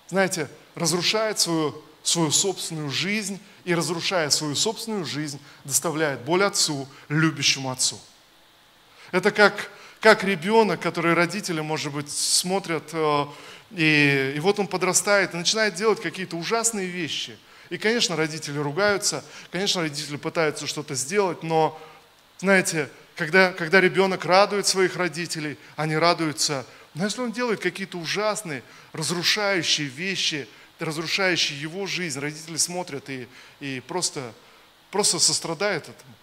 Знаете, 0.09 0.49
разрушает 0.75 1.39
свою 1.39 1.81
свою 2.05 2.31
собственную 2.31 2.89
жизнь 2.89 3.39
и, 3.65 3.73
разрушая 3.73 4.29
свою 4.29 4.55
собственную 4.55 5.05
жизнь, 5.05 5.39
доставляет 5.63 6.21
боль 6.21 6.43
отцу, 6.43 6.87
любящему 7.09 7.71
отцу. 7.71 7.99
Это 9.11 9.31
как, 9.31 9.71
как 9.99 10.23
ребенок, 10.23 10.79
который 10.79 11.15
родители, 11.15 11.61
может 11.61 11.91
быть, 11.91 12.11
смотрят, 12.11 12.83
э, 12.93 13.25
и, 13.71 14.33
и 14.35 14.39
вот 14.39 14.59
он 14.59 14.67
подрастает 14.67 15.33
и 15.33 15.37
начинает 15.37 15.73
делать 15.73 15.99
какие-то 15.99 16.35
ужасные 16.35 16.87
вещи. 16.87 17.37
И, 17.71 17.79
конечно, 17.79 18.15
родители 18.15 18.59
ругаются, 18.59 19.25
конечно, 19.51 19.81
родители 19.81 20.17
пытаются 20.17 20.67
что-то 20.67 20.93
сделать, 20.93 21.41
но, 21.41 21.79
знаете, 22.37 22.87
когда, 23.15 23.51
когда 23.51 23.81
ребенок 23.81 24.25
радует 24.25 24.67
своих 24.67 24.95
родителей, 24.95 25.57
они 25.75 25.97
радуются, 25.97 26.67
но 26.93 27.05
если 27.05 27.21
он 27.21 27.31
делает 27.31 27.61
какие-то 27.61 27.97
ужасные, 27.97 28.61
разрушающие 28.93 29.87
вещи– 29.87 30.47
разрушающий 30.79 31.55
его 31.55 31.85
жизнь, 31.87 32.19
родители 32.19 32.57
смотрят 32.57 33.09
и, 33.09 33.27
и 33.59 33.81
просто, 33.87 34.33
просто 34.91 35.19
сострадают 35.19 35.89
этому. 35.89 36.13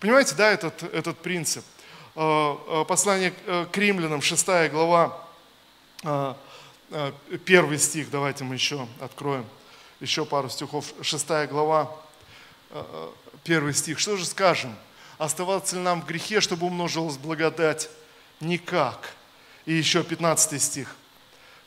Понимаете, 0.00 0.34
да, 0.34 0.50
этот, 0.50 0.82
этот 0.82 1.18
принцип? 1.18 1.64
А, 2.14 2.58
а, 2.68 2.84
послание 2.84 3.32
э, 3.46 3.66
к 3.70 3.76
римлянам, 3.76 4.22
6 4.22 4.46
глава, 4.70 5.22
первый 7.44 7.78
стих, 7.78 8.10
давайте 8.10 8.44
мы 8.44 8.54
еще 8.54 8.86
откроем, 9.00 9.44
еще 9.98 10.24
пару 10.24 10.48
стихов, 10.48 10.92
6 11.02 11.26
глава, 11.48 11.90
первый 13.42 13.74
стих. 13.74 13.98
Что 13.98 14.16
же 14.16 14.24
скажем? 14.24 14.76
Оставаться 15.18 15.76
ли 15.76 15.82
нам 15.82 16.02
в 16.02 16.06
грехе, 16.06 16.40
чтобы 16.40 16.66
умножилась 16.66 17.16
благодать? 17.16 17.88
Никак. 18.40 19.14
И 19.64 19.72
еще 19.72 20.04
15 20.04 20.62
стих, 20.62 20.94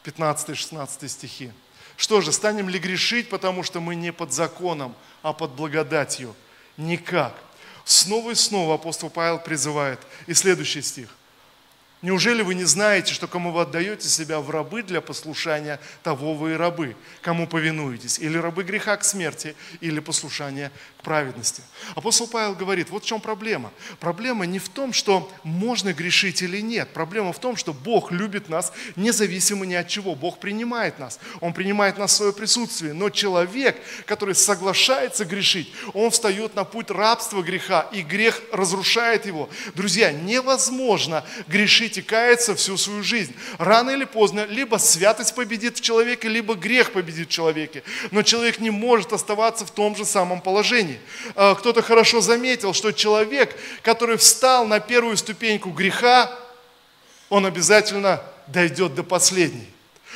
15-16 0.05 1.07
стихи. 1.07 1.51
Что 1.99 2.21
же, 2.21 2.31
станем 2.31 2.69
ли 2.69 2.79
грешить, 2.79 3.27
потому 3.27 3.61
что 3.61 3.81
мы 3.81 3.93
не 3.93 4.13
под 4.13 4.31
законом, 4.31 4.95
а 5.21 5.33
под 5.33 5.51
благодатью? 5.51 6.33
Никак. 6.77 7.35
Снова 7.83 8.31
и 8.31 8.35
снова 8.35 8.75
апостол 8.75 9.09
Павел 9.09 9.37
призывает. 9.37 9.99
И 10.25 10.33
следующий 10.33 10.81
стих. 10.81 11.09
Неужели 12.01 12.43
вы 12.43 12.55
не 12.55 12.63
знаете, 12.63 13.13
что 13.13 13.27
кому 13.27 13.51
вы 13.51 13.61
отдаете 13.61 14.07
себя 14.07 14.39
в 14.39 14.49
рабы 14.49 14.83
для 14.83 15.01
послушания, 15.01 15.81
того 16.01 16.33
вы 16.33 16.53
и 16.53 16.55
рабы, 16.55 16.95
кому 17.21 17.45
повинуетесь, 17.45 18.19
или 18.19 18.37
рабы 18.37 18.63
греха 18.63 18.95
к 18.95 19.03
смерти, 19.03 19.53
или 19.81 19.99
послушания 19.99 20.71
к 20.97 21.03
праведности. 21.03 21.61
Апостол 21.95 22.27
Павел 22.27 22.55
говорит, 22.55 22.89
вот 22.89 23.03
в 23.03 23.05
чем 23.05 23.19
проблема. 23.19 23.71
Проблема 23.99 24.45
не 24.45 24.59
в 24.59 24.69
том, 24.69 24.93
что 24.93 25.29
можно 25.43 25.91
грешить 25.91 26.41
или 26.41 26.61
нет. 26.61 26.87
Проблема 26.93 27.33
в 27.33 27.39
том, 27.39 27.57
что 27.57 27.73
Бог 27.73 28.13
любит 28.13 28.47
нас 28.47 28.71
независимо 28.95 29.65
ни 29.65 29.73
от 29.73 29.89
чего. 29.89 30.15
Бог 30.15 30.39
принимает 30.39 30.99
нас. 30.99 31.19
Он 31.41 31.51
принимает 31.51 31.97
нас 31.97 32.13
в 32.13 32.15
свое 32.15 32.31
присутствие. 32.31 32.93
Но 32.93 33.09
человек, 33.09 33.77
который 34.05 34.35
соглашается 34.35 35.25
грешить, 35.25 35.73
он 35.93 36.11
встает 36.11 36.55
на 36.55 36.63
путь 36.63 36.91
рабства 36.91 37.41
греха, 37.41 37.89
и 37.91 38.03
грех 38.03 38.41
разрушает 38.53 39.25
его. 39.25 39.49
Друзья, 39.75 40.13
невозможно 40.13 41.25
грешить 41.47 41.88
грешить 41.89 41.97
и 41.97 42.01
каяться 42.01 42.55
всю 42.55 42.77
свою 42.77 43.03
жизнь. 43.03 43.33
Рано 43.57 43.91
или 43.91 44.05
поздно 44.05 44.45
либо 44.45 44.77
святость 44.77 45.35
победит 45.35 45.77
в 45.77 45.81
человеке, 45.81 46.27
либо 46.27 46.55
грех 46.55 46.91
победит 46.91 47.27
в 47.27 47.31
человеке. 47.31 47.83
Но 48.11 48.23
человек 48.23 48.59
не 48.59 48.69
может 48.69 49.13
оставаться 49.13 49.65
в 49.65 49.71
том 49.71 49.95
же 49.95 50.05
самом 50.05 50.41
положении. 50.41 50.99
А, 51.35 51.55
кто-то 51.55 51.81
хорошо 51.81 52.21
заметил, 52.21 52.73
что 52.73 52.91
человек, 52.91 53.55
который 53.81 54.17
встал 54.17 54.67
на 54.67 54.79
первую 54.79 55.17
ступеньку 55.17 55.69
греха, 55.71 56.31
он 57.29 57.45
обязательно 57.45 58.21
дойдет 58.47 58.95
до 58.95 59.03
последней. 59.03 59.67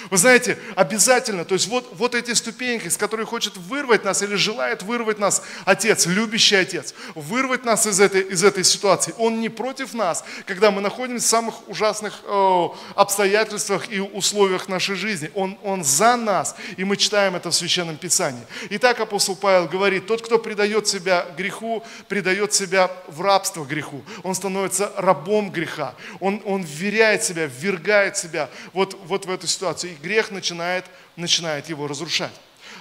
Вы 0.10 0.18
знаете, 0.18 0.58
обязательно, 0.76 1.46
то 1.46 1.54
есть 1.54 1.68
вот, 1.68 1.90
вот 1.94 2.16
эти 2.16 2.34
ступеньки, 2.34 2.88
с 2.88 2.98
которой 2.98 3.26
хочет 3.26 3.58
вырвать 3.58 4.04
нас 4.04 4.22
или 4.22 4.36
желает 4.36 4.84
вырвать 4.84 5.20
нас 5.20 5.44
Отец, 5.66 6.06
любящий 6.06 6.56
Отец, 6.56 6.94
вырвать 7.16 7.66
нас 7.66 7.88
из 7.88 8.00
этой, 8.00 8.22
из 8.22 8.44
этой 8.44 8.64
ситуации. 8.64 9.14
Он 9.18 9.40
не 9.42 9.50
против 9.50 9.94
нас, 9.94 10.24
когда 10.46 10.72
мы 10.72 10.82
находимся 10.82 11.26
в 11.26 11.30
самых 11.30 11.68
ужасных 11.68 12.22
э, 12.26 12.68
обстоятельствах 12.96 13.92
и 13.92 14.00
условиях 14.00 14.68
нашей 14.68 14.96
жизни. 14.96 15.32
Он, 15.36 15.58
он 15.64 15.84
за 15.84 16.16
нас, 16.16 16.56
и 16.78 16.84
мы 16.84 16.98
читаем 16.98 17.36
это 17.36 17.50
в 17.50 17.56
Священном 17.56 17.98
Писании. 17.98 18.44
Итак, 18.72 19.00
апостол 19.00 19.36
Павел 19.36 19.68
говорит, 19.68 20.08
тот, 20.08 20.22
кто 20.22 20.38
предает 20.40 20.88
себя 20.88 21.26
греху, 21.38 21.84
предает 22.08 22.54
себя 22.54 22.92
в 23.08 23.22
рабство 23.22 23.64
греху. 23.64 24.04
Он 24.24 24.36
становится 24.36 24.92
рабом 24.98 25.52
греха. 25.52 25.96
Он, 26.20 26.42
он 26.46 26.64
вверяет 26.64 27.24
себя, 27.24 27.46
ввергает 27.46 28.18
себя 28.18 28.50
вот, 28.74 28.98
вот 29.06 29.26
в 29.26 29.32
эту 29.32 29.48
ситуацию 29.48 29.93
и 29.94 29.96
грех 29.96 30.32
начинает, 30.32 30.86
начинает 31.16 31.70
его 31.70 31.88
разрушать. 31.88 32.34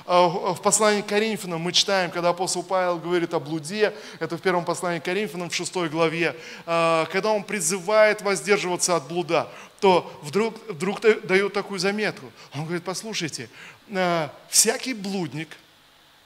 А, 0.07 0.27
в 0.27 0.61
послании 0.62 1.03
к 1.03 1.07
Коринфянам 1.07 1.61
мы 1.61 1.72
читаем, 1.72 2.11
когда 2.11 2.31
апостол 2.31 2.62
Павел 2.62 2.98
говорит 2.98 3.35
о 3.35 3.40
блуде, 3.40 3.94
это 4.18 4.37
в 4.37 4.40
первом 4.40 4.64
послании 4.64 4.98
к 4.98 5.05
Коринфянам 5.05 5.51
в 5.51 5.55
шестой 5.55 5.88
главе, 5.88 6.35
а, 6.66 7.07
когда 7.07 7.31
он 7.31 7.44
призывает 7.44 8.22
воздерживаться 8.22 8.96
от 8.96 9.07
блуда, 9.09 9.48
то 9.81 10.18
вдруг, 10.22 10.57
вдруг 10.68 11.01
дает 11.01 11.53
такую 11.53 11.79
заметку. 11.79 12.33
Он 12.55 12.64
говорит, 12.64 12.85
послушайте, 12.85 13.48
а, 13.90 14.33
всякий 14.48 14.94
блудник, 14.94 15.57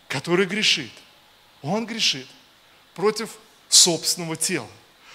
который 0.09 0.47
грешит, 0.47 0.93
он 1.63 1.87
грешит 1.87 2.29
против 2.95 3.37
собственного 3.69 4.37
тела. 4.37 4.69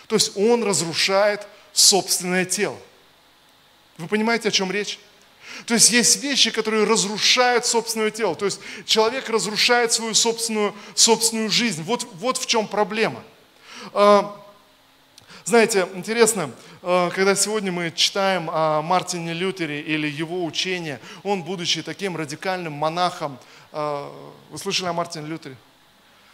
То 0.07 0.15
есть 0.15 0.35
он 0.35 0.63
разрушает 0.63 1.47
собственное 1.71 2.43
тело. 2.43 2.77
Вы 3.97 4.07
понимаете, 4.07 4.49
о 4.49 4.51
чем 4.51 4.71
речь? 4.71 4.99
То 5.65 5.73
есть 5.73 5.91
есть 5.91 6.21
вещи, 6.23 6.51
которые 6.51 6.85
разрушают 6.85 7.65
собственное 7.65 8.11
тело. 8.11 8.35
То 8.35 8.45
есть 8.45 8.59
человек 8.85 9.29
разрушает 9.29 9.91
свою 9.91 10.13
собственную, 10.13 10.75
собственную 10.95 11.49
жизнь. 11.49 11.83
Вот, 11.83 12.07
вот 12.15 12.37
в 12.37 12.45
чем 12.45 12.67
проблема. 12.67 13.23
А, 13.93 14.35
знаете, 15.43 15.87
интересно, 15.95 16.51
а, 16.81 17.09
когда 17.09 17.35
сегодня 17.35 17.71
мы 17.71 17.91
читаем 17.91 18.49
о 18.51 18.81
Мартине 18.81 19.33
Лютере 19.33 19.81
или 19.81 20.07
его 20.07 20.45
учение, 20.45 20.99
он, 21.23 21.43
будучи 21.43 21.81
таким 21.81 22.15
радикальным 22.15 22.73
монахом, 22.73 23.37
а, 23.71 24.11
вы 24.49 24.57
слышали 24.57 24.87
о 24.87 24.93
Мартине 24.93 25.27
Лютере? 25.27 25.57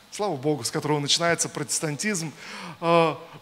слава 0.09 0.35
Богу, 0.35 0.63
с 0.63 0.71
которого 0.71 0.99
начинается 0.99 1.47
протестантизм, 1.47 2.31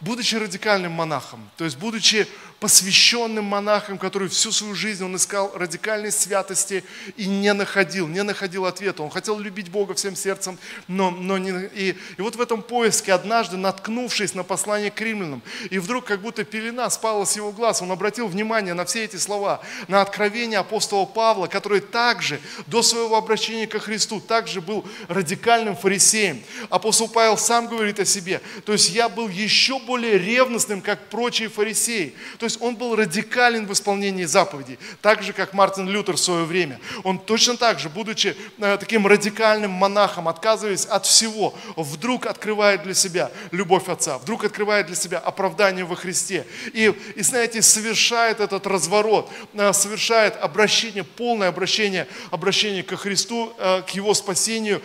будучи 0.01 0.35
радикальным 0.35 0.91
монахом, 0.91 1.49
то 1.55 1.63
есть 1.63 1.77
будучи 1.77 2.27
посвященным 2.65 3.45
монахом, 3.45 3.99
который 3.99 4.27
всю 4.27 4.51
свою 4.51 4.73
жизнь 4.73 5.03
он 5.05 5.15
искал 5.15 5.51
радикальной 5.53 6.11
святости 6.11 6.83
и 7.15 7.27
не 7.27 7.53
находил, 7.53 8.07
не 8.07 8.23
находил 8.23 8.65
ответа. 8.65 9.03
Он 9.03 9.11
хотел 9.11 9.37
любить 9.37 9.69
Бога 9.69 9.93
всем 9.93 10.15
сердцем, 10.15 10.57
но, 10.87 11.11
но 11.11 11.37
не... 11.37 11.51
И, 11.75 11.95
и 12.17 12.21
вот 12.23 12.35
в 12.35 12.41
этом 12.41 12.63
поиске 12.63 13.13
однажды, 13.13 13.55
наткнувшись 13.55 14.33
на 14.33 14.41
послание 14.41 14.89
к 14.89 14.99
римлянам, 14.99 15.43
и 15.69 15.77
вдруг 15.77 16.05
как 16.05 16.21
будто 16.21 16.43
пелена 16.43 16.89
спала 16.89 17.23
с 17.23 17.35
его 17.35 17.51
глаз, 17.51 17.83
он 17.83 17.91
обратил 17.91 18.27
внимание 18.27 18.73
на 18.73 18.85
все 18.85 19.03
эти 19.03 19.17
слова, 19.17 19.61
на 19.87 20.01
откровение 20.01 20.57
апостола 20.57 21.05
Павла, 21.05 21.45
который 21.45 21.81
также 21.81 22.41
до 22.65 22.81
своего 22.81 23.15
обращения 23.15 23.67
ко 23.67 23.77
Христу 23.77 24.19
также 24.19 24.59
был 24.59 24.83
радикальным 25.07 25.75
фарисеем. 25.75 26.41
Апостол 26.71 27.09
Павел 27.09 27.37
сам 27.37 27.67
говорит 27.67 27.99
о 27.99 28.05
себе. 28.05 28.41
То 28.65 28.71
есть 28.71 28.89
я 28.89 29.07
был 29.07 29.29
еще 29.29 29.77
более 29.77 30.17
ревностным, 30.17 30.81
как 30.81 31.09
прочие 31.09 31.47
фарисеи. 31.47 32.15
То 32.39 32.45
есть 32.45 32.54
он 32.59 32.75
был 32.75 32.95
радикален 32.95 33.65
в 33.65 33.73
исполнении 33.73 34.25
заповедей, 34.25 34.79
так 35.01 35.23
же, 35.23 35.33
как 35.33 35.53
Мартин 35.53 35.87
Лютер 35.87 36.15
в 36.15 36.19
свое 36.19 36.45
время. 36.45 36.79
Он 37.03 37.19
точно 37.19 37.57
так 37.57 37.79
же, 37.79 37.89
будучи 37.89 38.35
э, 38.57 38.77
таким 38.77 39.07
радикальным 39.07 39.71
монахом, 39.71 40.27
отказываясь 40.27 40.85
от 40.85 41.05
всего, 41.05 41.53
вдруг 41.75 42.25
открывает 42.25 42.83
для 42.83 42.93
себя 42.93 43.31
любовь 43.51 43.87
Отца, 43.87 44.17
вдруг 44.17 44.43
открывает 44.45 44.87
для 44.87 44.95
себя 44.95 45.19
оправдание 45.19 45.85
во 45.85 45.95
Христе. 45.95 46.45
И, 46.73 46.93
и 47.15 47.21
знаете, 47.21 47.61
совершает 47.61 48.39
этот 48.39 48.67
разворот, 48.67 49.29
э, 49.53 49.73
совершает 49.73 50.35
обращение, 50.37 51.03
полное 51.03 51.49
обращение, 51.49 52.07
обращение 52.31 52.83
ко 52.83 52.97
Христу, 52.97 53.53
э, 53.57 53.81
к 53.81 53.89
Его 53.91 54.13
спасению. 54.13 54.81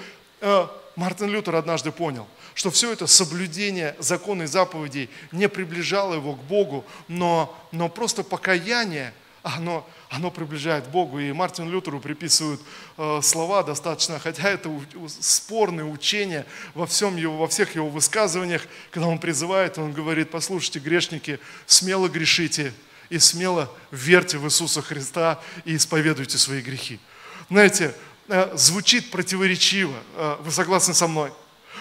Мартин 0.96 1.28
Лютер 1.28 1.54
однажды 1.56 1.92
понял– 1.92 2.26
что 2.60 2.70
все 2.70 2.92
это 2.92 3.06
соблюдение 3.06 3.96
закона 3.98 4.42
и 4.42 4.46
заповедей 4.46 5.08
не 5.32 5.48
приближало 5.48 6.16
его 6.16 6.34
к 6.34 6.42
Богу, 6.42 6.84
но, 7.08 7.58
но 7.72 7.88
просто 7.88 8.22
покаяние, 8.22 9.14
оно, 9.42 9.88
оно 10.10 10.30
приближает 10.30 10.84
к 10.84 10.90
Богу. 10.90 11.20
И 11.20 11.32
Мартин 11.32 11.70
Лютеру 11.70 12.00
приписывают 12.00 12.60
э, 12.98 13.20
слова 13.22 13.62
достаточно, 13.62 14.18
хотя 14.18 14.46
это 14.46 14.68
у, 14.68 14.82
у, 14.96 15.08
спорные 15.08 15.86
учения 15.86 16.44
во, 16.74 16.84
всем 16.84 17.16
его, 17.16 17.38
во 17.38 17.48
всех 17.48 17.74
его 17.76 17.88
высказываниях, 17.88 18.66
когда 18.90 19.08
он 19.08 19.18
призывает, 19.20 19.78
он 19.78 19.94
говорит, 19.94 20.30
послушайте, 20.30 20.80
грешники, 20.80 21.40
смело 21.64 22.08
грешите 22.08 22.74
и 23.08 23.18
смело 23.18 23.72
верьте 23.90 24.36
в 24.36 24.44
Иисуса 24.44 24.82
Христа 24.82 25.40
и 25.64 25.76
исповедуйте 25.76 26.36
свои 26.36 26.60
грехи. 26.60 27.00
Знаете, 27.48 27.94
э, 28.28 28.54
звучит 28.54 29.10
противоречиво, 29.10 29.96
э, 30.16 30.36
вы 30.40 30.50
согласны 30.50 30.92
со 30.92 31.06
мной? 31.08 31.32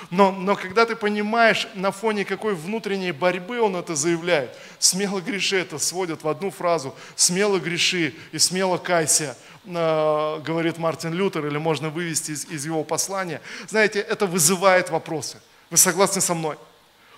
Но, 0.09 0.31
но 0.31 0.55
когда 0.55 0.85
ты 0.85 0.95
понимаешь, 0.95 1.67
на 1.75 1.91
фоне 1.91 2.25
какой 2.25 2.55
внутренней 2.55 3.11
борьбы 3.11 3.61
он 3.61 3.75
это 3.75 3.95
заявляет, 3.95 4.55
смело 4.79 5.21
греши, 5.21 5.57
это 5.57 5.77
сводят 5.77 6.23
в 6.23 6.27
одну 6.27 6.51
фразу, 6.51 6.95
смело 7.15 7.59
греши 7.59 8.13
и 8.31 8.39
смело 8.39 8.77
кайся, 8.77 9.37
э, 9.65 10.39
говорит 10.41 10.77
Мартин 10.77 11.13
Лютер, 11.13 11.45
или 11.45 11.57
можно 11.57 11.89
вывести 11.89 12.31
из, 12.31 12.45
из 12.45 12.65
его 12.65 12.83
послания. 12.83 13.41
Знаете, 13.67 13.99
это 13.99 14.25
вызывает 14.25 14.89
вопросы. 14.89 15.41
Вы 15.69 15.77
согласны 15.77 16.21
со 16.21 16.33
мной? 16.33 16.57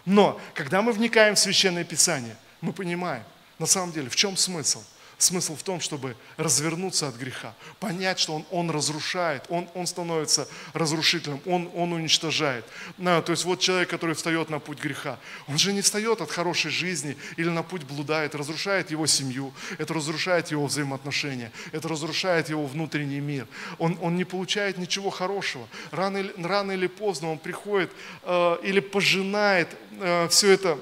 Но 0.05 0.39
когда 0.53 0.81
мы 0.81 0.91
вникаем 0.91 1.35
в 1.35 1.39
Священное 1.39 1.83
Писание, 1.83 2.35
мы 2.59 2.73
понимаем, 2.73 3.23
на 3.59 3.65
самом 3.65 3.91
деле, 3.91 4.09
в 4.09 4.15
чем 4.15 4.35
смысл– 4.37 4.83
Смысл 5.21 5.55
в 5.55 5.61
том, 5.61 5.79
чтобы 5.81 6.15
развернуться 6.37 7.07
от 7.07 7.15
греха, 7.15 7.53
понять, 7.79 8.17
что 8.17 8.33
он, 8.33 8.45
он 8.49 8.71
разрушает, 8.71 9.45
он, 9.49 9.69
он 9.75 9.85
становится 9.85 10.47
разрушителем, 10.73 11.39
он, 11.45 11.69
он 11.75 11.93
уничтожает. 11.93 12.65
На, 12.97 13.21
то 13.21 13.31
есть 13.31 13.45
вот 13.45 13.59
человек, 13.59 13.87
который 13.87 14.15
встает 14.15 14.49
на 14.49 14.57
путь 14.57 14.79
греха, 14.79 15.19
он 15.47 15.59
же 15.59 15.73
не 15.73 15.81
встает 15.81 16.21
от 16.21 16.31
хорошей 16.31 16.71
жизни 16.71 17.17
или 17.37 17.49
на 17.49 17.61
путь 17.61 17.83
блудает, 17.83 18.33
разрушает 18.33 18.89
его 18.89 19.05
семью, 19.05 19.53
это 19.77 19.93
разрушает 19.93 20.49
его 20.49 20.65
взаимоотношения, 20.65 21.51
это 21.71 21.87
разрушает 21.87 22.49
его 22.49 22.65
внутренний 22.65 23.19
мир. 23.19 23.47
Он, 23.77 23.99
он 24.01 24.15
не 24.15 24.23
получает 24.23 24.79
ничего 24.79 25.11
хорошего. 25.11 25.67
Рано 25.91 26.31
рано 26.37 26.71
или 26.71 26.87
поздно 26.87 27.31
он 27.31 27.37
приходит 27.37 27.91
э, 28.23 28.57
или 28.63 28.79
пожинает 28.79 29.69
э, 29.99 30.27
все 30.29 30.51
это 30.51 30.79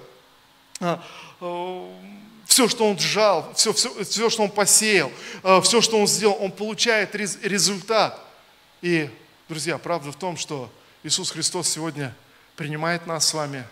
э, 0.80 0.98
э, 1.42 1.90
все, 2.60 2.68
что 2.68 2.90
он 2.90 3.00
сжал, 3.00 3.54
все, 3.56 3.72
все, 3.72 4.04
все, 4.04 4.30
что 4.30 4.44
он 4.44 4.52
посеял, 4.52 5.10
э, 5.44 5.62
все, 5.62 5.80
что 5.80 5.98
он 5.98 6.08
сделал, 6.08 6.36
он 6.42 6.52
получает 6.52 7.16
результат. 7.16 8.20
И, 8.82 9.10
друзья, 9.48 9.78
правда 9.78 10.12
в 10.12 10.18
том, 10.18 10.36
что 10.36 10.70
Иисус 11.04 11.32
Христос 11.32 11.70
сегодня 11.70 12.14
принимает 12.58 13.08
нас 13.08 13.30
с 13.30 13.34
вами 13.34 13.64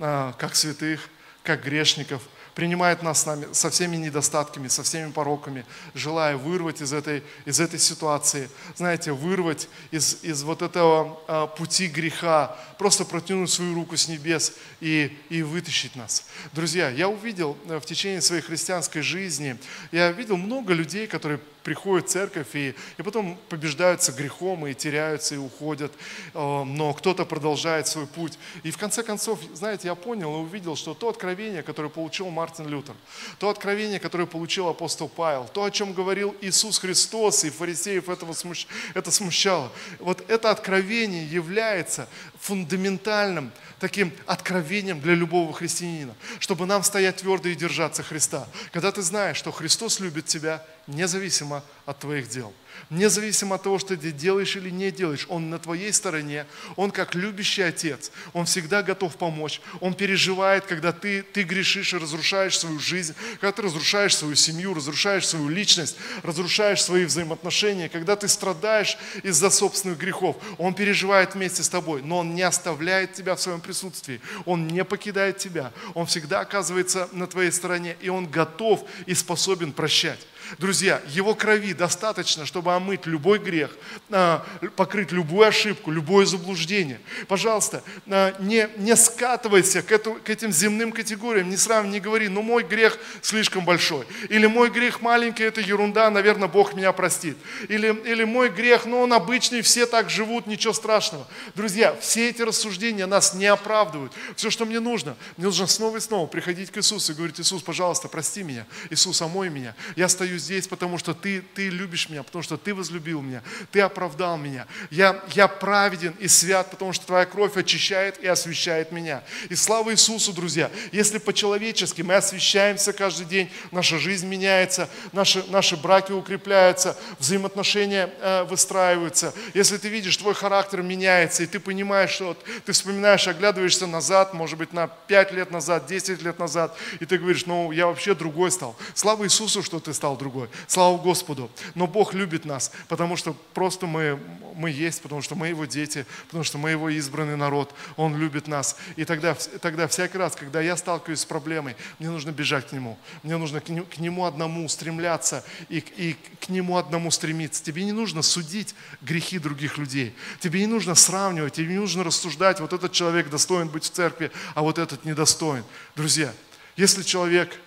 э, 0.00 0.34
как 0.36 0.54
святых, 0.54 1.08
как 1.42 1.64
грешников– 1.64 2.20
принимает 2.54 3.02
нас 3.02 3.22
с 3.22 3.26
нами, 3.26 3.46
со 3.52 3.70
всеми 3.70 3.96
недостатками, 3.96 4.68
со 4.68 4.82
всеми 4.82 5.10
пороками, 5.10 5.64
желая 5.94 6.36
вырвать 6.36 6.80
из 6.80 6.92
этой, 6.92 7.22
из 7.44 7.60
этой 7.60 7.78
ситуации, 7.78 8.50
знаете, 8.76 9.12
вырвать 9.12 9.68
из, 9.90 10.22
из 10.22 10.42
вот 10.42 10.62
этого 10.62 11.20
а, 11.28 11.46
пути 11.46 11.86
греха, 11.86 12.56
просто 12.78 13.04
протянуть 13.04 13.50
свою 13.50 13.74
руку 13.74 13.96
с 13.96 14.08
небес 14.08 14.54
и, 14.80 15.16
и 15.28 15.42
вытащить 15.42 15.96
нас. 15.96 16.24
Друзья, 16.52 16.88
я 16.90 17.08
увидел 17.08 17.56
э, 17.66 17.78
в 17.78 17.84
течение 17.84 18.20
своей 18.20 18.42
христианской 18.42 19.02
жизни, 19.02 19.56
я 19.92 20.10
видел 20.12 20.36
много 20.36 20.72
людей, 20.72 21.06
которые 21.06 21.40
приходят 21.62 22.08
в 22.08 22.10
церковь 22.10 22.54
и, 22.54 22.74
и 22.98 23.02
потом 23.02 23.38
побеждаются 23.48 24.12
грехом 24.12 24.66
и 24.66 24.74
теряются 24.74 25.34
и 25.34 25.38
уходят, 25.38 25.92
э, 26.34 26.64
но 26.64 26.92
кто-то 26.94 27.24
продолжает 27.24 27.86
свой 27.86 28.06
путь. 28.06 28.38
И 28.62 28.70
в 28.70 28.78
конце 28.78 29.02
концов, 29.02 29.38
знаете, 29.54 29.88
я 29.88 29.94
понял 29.94 30.34
и 30.34 30.38
увидел, 30.38 30.76
что 30.76 30.94
то 30.94 31.08
откровение, 31.08 31.62
которое 31.62 31.88
получил 31.88 32.28
Мартин 32.30 32.68
Лютер, 32.68 32.94
то 33.38 33.48
откровение, 33.48 34.00
которое 34.00 34.26
получил 34.26 34.68
апостол 34.68 35.08
Павел, 35.08 35.48
то, 35.52 35.64
о 35.64 35.70
чем 35.70 35.92
говорил 35.92 36.34
Иисус 36.40 36.78
Христос, 36.78 37.44
и 37.44 37.50
фарисеев 37.50 38.08
этого 38.08 38.32
смущ... 38.32 38.66
это 38.94 39.10
смущало, 39.10 39.70
вот 39.98 40.24
это 40.28 40.50
откровение 40.50 41.26
является 41.26 42.08
фундаментальным 42.40 43.52
таким 43.80 44.12
откровением 44.26 45.00
для 45.00 45.14
любого 45.14 45.52
христианина, 45.52 46.14
чтобы 46.38 46.66
нам 46.66 46.84
стоять 46.84 47.16
твердо 47.16 47.48
и 47.48 47.56
держаться 47.56 48.02
Христа. 48.02 48.46
Когда 48.72 48.92
ты 48.92 49.02
знаешь, 49.02 49.36
что 49.36 49.50
Христос 49.50 49.98
любит 49.98 50.26
тебя 50.26 50.64
независимо 50.86 51.64
от 51.86 51.98
твоих 51.98 52.28
дел– 52.28 52.52
Независимо 52.88 53.56
от 53.56 53.62
того, 53.62 53.78
что 53.78 53.96
ты 53.96 54.10
делаешь 54.10 54.56
или 54.56 54.70
не 54.70 54.90
делаешь, 54.90 55.26
Он 55.28 55.50
на 55.50 55.58
твоей 55.58 55.92
стороне, 55.92 56.46
Он 56.76 56.90
как 56.90 57.14
любящий 57.14 57.62
отец, 57.62 58.10
Он 58.32 58.46
всегда 58.46 58.82
готов 58.82 59.16
помочь, 59.16 59.60
Он 59.80 59.94
переживает, 59.94 60.66
когда 60.66 60.92
ты, 60.92 61.22
ты 61.22 61.42
грешишь 61.42 61.92
и 61.92 61.98
разрушаешь 61.98 62.58
свою 62.58 62.78
жизнь, 62.78 63.14
когда 63.40 63.52
ты 63.52 63.62
разрушаешь 63.62 64.16
свою 64.16 64.34
семью, 64.34 64.74
разрушаешь 64.74 65.26
свою 65.26 65.48
личность, 65.48 65.96
разрушаешь 66.22 66.82
свои 66.82 67.04
взаимоотношения, 67.04 67.88
когда 67.88 68.16
ты 68.16 68.28
страдаешь 68.28 68.96
из-за 69.22 69.50
собственных 69.50 69.98
грехов, 69.98 70.36
Он 70.58 70.74
переживает 70.74 71.34
вместе 71.34 71.62
с 71.62 71.68
тобой, 71.68 72.02
но 72.02 72.18
Он 72.18 72.34
не 72.34 72.42
оставляет 72.42 73.12
тебя 73.12 73.36
в 73.36 73.40
своем 73.40 73.60
присутствии, 73.70 74.20
Он 74.46 74.66
не 74.66 74.84
покидает 74.84 75.38
тебя, 75.38 75.72
Он 75.94 76.04
всегда 76.06 76.40
оказывается 76.40 77.08
на 77.12 77.28
твоей 77.28 77.52
стороне, 77.52 77.96
и 78.00 78.08
Он 78.08 78.26
готов 78.26 78.84
и 79.06 79.14
способен 79.14 79.72
прощать. 79.72 80.26
Друзья, 80.58 81.00
Его 81.08 81.34
крови 81.34 81.72
достаточно, 81.74 82.46
чтобы 82.46 82.74
омыть 82.74 83.06
любой 83.06 83.38
грех, 83.38 83.70
а, 84.10 84.44
покрыть 84.76 85.12
любую 85.12 85.46
ошибку, 85.46 85.90
любое 85.90 86.26
заблуждение. 86.26 87.00
Пожалуйста, 87.28 87.82
а, 88.06 88.34
не, 88.40 88.68
не 88.78 88.96
скатывайся 88.96 89.82
к, 89.82 89.92
эту, 89.92 90.14
к 90.14 90.30
этим 90.30 90.52
земным 90.52 90.92
категориям, 90.92 91.48
не 91.48 91.56
сравнивай, 91.56 91.92
не 91.92 92.00
говори, 92.00 92.28
ну 92.28 92.42
мой 92.42 92.62
грех 92.62 92.98
слишком 93.22 93.64
большой, 93.64 94.06
или 94.28 94.46
мой 94.46 94.70
грех 94.70 95.00
маленький, 95.00 95.44
это 95.44 95.60
ерунда, 95.60 96.10
наверное, 96.10 96.48
Бог 96.48 96.74
меня 96.74 96.92
простит, 96.92 97.36
или, 97.68 97.88
или 98.04 98.24
мой 98.24 98.48
грех, 98.48 98.86
ну 98.86 99.00
он 99.00 99.12
обычный, 99.12 99.62
все 99.62 99.86
так 99.86 100.10
живут, 100.10 100.46
ничего 100.46 100.72
страшного. 100.72 101.26
Друзья, 101.54 101.96
все 102.00 102.28
эти 102.28 102.42
рассуждения 102.42 103.06
нас 103.06 103.34
не 103.34 103.46
оправдывают. 103.46 104.12
Все, 104.36 104.50
что 104.50 104.64
мне 104.64 104.80
нужно, 104.80 105.16
мне 105.36 105.46
нужно 105.46 105.66
снова 105.66 105.98
и 105.98 106.00
снова 106.00 106.26
приходить 106.26 106.70
к 106.70 106.78
Иисусу 106.78 107.12
и 107.12 107.14
говорить, 107.14 107.40
Иисус, 107.40 107.62
пожалуйста, 107.62 108.08
прости 108.08 108.42
меня, 108.42 108.66
Иисус, 108.90 109.20
омой 109.22 109.48
меня, 109.48 109.74
я 109.96 110.08
стою 110.08 110.38
здесь, 110.40 110.66
потому 110.66 110.98
что 110.98 111.14
ты, 111.14 111.42
ты 111.54 111.68
любишь 111.68 112.08
меня, 112.08 112.22
потому 112.22 112.42
что 112.42 112.56
ты 112.56 112.74
возлюбил 112.74 113.20
меня, 113.20 113.42
ты 113.70 113.80
оправдал 113.80 114.36
меня. 114.36 114.66
Я, 114.90 115.22
я 115.32 115.46
праведен 115.48 116.14
и 116.18 116.28
свят, 116.28 116.70
потому 116.70 116.92
что 116.92 117.06
твоя 117.06 117.26
кровь 117.26 117.56
очищает 117.56 118.18
и 118.18 118.26
освещает 118.26 118.92
меня. 118.92 119.22
И 119.48 119.54
слава 119.54 119.92
Иисусу, 119.92 120.32
друзья, 120.32 120.70
если 120.92 121.18
по-человечески 121.18 122.02
мы 122.02 122.14
освещаемся 122.14 122.92
каждый 122.92 123.26
день, 123.26 123.50
наша 123.70 123.98
жизнь 123.98 124.26
меняется, 124.26 124.88
наши, 125.12 125.44
наши 125.48 125.76
браки 125.76 126.12
укрепляются, 126.12 126.96
взаимоотношения 127.18 128.10
э, 128.20 128.44
выстраиваются. 128.44 129.34
Если 129.54 129.76
ты 129.76 129.88
видишь, 129.88 130.16
твой 130.16 130.34
характер 130.34 130.82
меняется, 130.82 131.42
и 131.42 131.46
ты 131.46 131.60
понимаешь, 131.60 132.10
что 132.10 132.36
ты 132.64 132.72
вспоминаешь, 132.72 133.28
оглядываешься 133.28 133.86
назад, 133.86 134.34
может 134.34 134.58
быть, 134.58 134.72
на 134.72 134.86
5 134.86 135.32
лет 135.32 135.50
назад, 135.50 135.86
10 135.86 136.22
лет 136.22 136.38
назад, 136.38 136.76
и 136.98 137.06
ты 137.06 137.18
говоришь, 137.18 137.46
ну, 137.46 137.72
я 137.72 137.86
вообще 137.86 138.14
другой 138.14 138.50
стал. 138.50 138.76
Слава 138.94 139.24
Иисусу, 139.24 139.62
что 139.62 139.80
ты 139.80 139.92
стал 139.92 140.16
другой 140.16 140.29
другой. 140.30 140.48
Слава 140.66 140.96
Господу. 140.96 141.50
Но 141.74 141.86
Бог 141.86 142.14
любит 142.14 142.44
нас, 142.44 142.72
потому 142.88 143.16
что 143.16 143.34
просто 143.54 143.86
мы, 143.86 144.18
мы 144.54 144.70
есть, 144.70 145.02
потому 145.02 145.22
что 145.22 145.34
мы 145.34 145.48
Его 145.48 145.64
дети, 145.64 146.06
потому 146.26 146.44
что 146.44 146.58
мы 146.58 146.70
Его 146.70 146.88
избранный 146.90 147.36
народ. 147.36 147.74
Он 147.96 148.16
любит 148.16 148.46
нас. 148.46 148.76
И 148.96 149.04
тогда, 149.04 149.34
тогда 149.60 149.88
всякий 149.88 150.18
раз, 150.18 150.36
когда 150.36 150.60
я 150.60 150.76
сталкиваюсь 150.76 151.20
с 151.20 151.24
проблемой, 151.24 151.76
мне 151.98 152.10
нужно 152.10 152.30
бежать 152.30 152.68
к 152.68 152.72
Нему. 152.72 152.96
Мне 153.22 153.36
нужно 153.36 153.60
к 153.60 153.98
Нему 153.98 154.24
одному 154.24 154.68
стремляться 154.68 155.44
и, 155.68 155.78
и 155.96 156.16
к 156.40 156.48
Нему 156.48 156.76
одному 156.76 157.10
стремиться. 157.10 157.62
Тебе 157.62 157.84
не 157.84 157.92
нужно 157.92 158.22
судить 158.22 158.74
грехи 159.02 159.38
других 159.38 159.78
людей. 159.78 160.14
Тебе 160.38 160.60
не 160.60 160.66
нужно 160.66 160.94
сравнивать, 160.94 161.54
тебе 161.54 161.68
не 161.68 161.80
нужно 161.80 162.04
рассуждать, 162.04 162.60
вот 162.60 162.72
этот 162.72 162.92
человек 162.92 163.28
достоин 163.30 163.68
быть 163.68 163.84
в 163.84 163.90
церкви, 163.90 164.30
а 164.54 164.62
вот 164.62 164.78
этот 164.78 165.04
недостоин. 165.04 165.64
Друзья, 165.96 166.32
если 166.76 167.02
человек 167.02 167.58